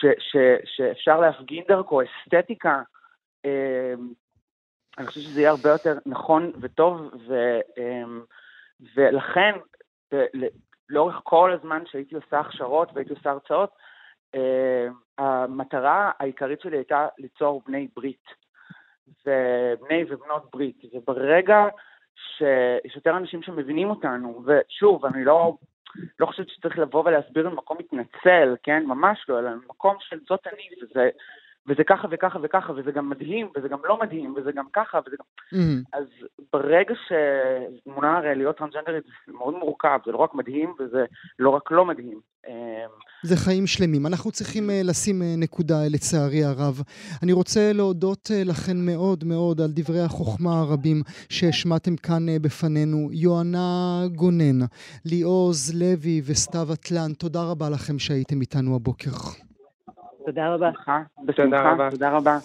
ש, 0.00 0.04
ש, 0.18 0.36
שאפשר 0.64 1.20
להפגין 1.20 1.64
דרכו 1.68 2.00
אסתטיקה, 2.02 2.82
אמ, 3.44 4.12
אני 4.98 5.06
חושב 5.06 5.20
שזה 5.20 5.40
יהיה 5.40 5.50
הרבה 5.50 5.70
יותר 5.70 5.98
נכון 6.06 6.52
וטוב, 6.60 7.10
ו, 7.28 7.58
אמ, 7.78 8.22
ולכן, 8.96 9.52
לאורך 10.88 11.20
כל 11.24 11.52
הזמן 11.52 11.82
שהייתי 11.86 12.14
עושה 12.14 12.40
הכשרות 12.40 12.88
והייתי 12.94 13.12
עושה 13.12 13.30
הרצאות, 13.30 13.70
אמ, 14.34 14.40
המטרה 15.18 16.10
העיקרית 16.18 16.60
שלי 16.60 16.76
הייתה 16.76 17.08
ליצור 17.18 17.62
בני 17.66 17.88
ברית, 17.96 18.24
ובני 19.26 20.04
ובנות 20.08 20.50
ברית, 20.52 20.82
וברגע 20.94 21.64
שיש 22.16 22.96
יותר 22.96 23.16
אנשים 23.16 23.42
שמבינים 23.42 23.90
אותנו, 23.90 24.42
ושוב, 24.46 25.06
אני 25.06 25.24
לא 25.24 25.54
לא 26.20 26.26
חושבת 26.26 26.48
שצריך 26.48 26.78
לבוא 26.78 27.04
ולהסביר 27.04 27.48
ממקום 27.48 27.76
מתנצל, 27.78 28.56
כן? 28.62 28.82
ממש 28.86 29.26
לא, 29.28 29.38
אלא 29.38 29.50
ממקום 29.50 29.96
של 30.00 30.18
זאת 30.28 30.46
אני, 30.46 30.68
וזה, 30.82 31.08
וזה 31.70 31.84
ככה 31.84 32.08
וככה 32.10 32.38
וככה, 32.42 32.72
וזה 32.72 32.92
גם 32.92 33.10
מדהים, 33.10 33.48
וזה 33.56 33.68
גם 33.68 33.78
לא 33.84 34.00
מדהים, 34.00 34.34
וזה 34.36 34.52
גם 34.52 34.64
ככה, 34.72 34.98
וזה 35.06 35.16
גם... 35.20 35.58
Mm-hmm. 35.58 35.98
אז 35.98 36.04
ברגע 36.52 36.94
שתמונה 37.06 38.16
הרי 38.16 38.34
להיות 38.34 38.56
טרנסג'נדרית 38.58 39.04
זה 39.26 39.32
מאוד 39.32 39.54
מורכב, 39.54 39.98
זה 40.06 40.12
לא 40.12 40.16
רק 40.16 40.34
מדהים, 40.34 40.74
וזה 40.78 41.04
לא 41.38 41.50
רק 41.50 41.70
לא 41.70 41.84
מדהים. 41.84 42.20
אמ, 42.48 42.52
זה 43.22 43.36
חיים 43.36 43.66
שלמים. 43.66 44.06
אנחנו 44.06 44.30
צריכים 44.30 44.70
uh, 44.70 44.72
לשים 44.84 45.22
uh, 45.22 45.24
נקודה, 45.40 45.76
לצערי 45.90 46.44
הרב. 46.44 46.82
אני 47.22 47.32
רוצה 47.32 47.72
להודות 47.74 48.30
uh, 48.30 48.48
לכן 48.48 48.76
מאוד 48.86 49.24
מאוד 49.24 49.60
על 49.60 49.70
דברי 49.70 50.00
החוכמה 50.00 50.60
הרבים 50.60 51.02
שהשמעתם 51.28 51.96
כאן 51.96 52.26
בפנינו. 52.42 53.08
יוהנה 53.12 54.02
גונן, 54.14 54.58
ליעוז 55.04 55.80
לוי 55.80 56.22
וסתיו 56.26 56.72
אטלן, 56.72 57.12
תודה 57.18 57.42
רבה 57.42 57.70
לכם 57.70 57.98
שהייתם 57.98 58.40
איתנו 58.40 58.76
הבוקר. 58.76 59.10
תודה 60.26 60.54
רבה. 60.54 60.70
בשמחה, 61.24 61.74
תודה 61.90 62.10
רבה. 62.10 62.38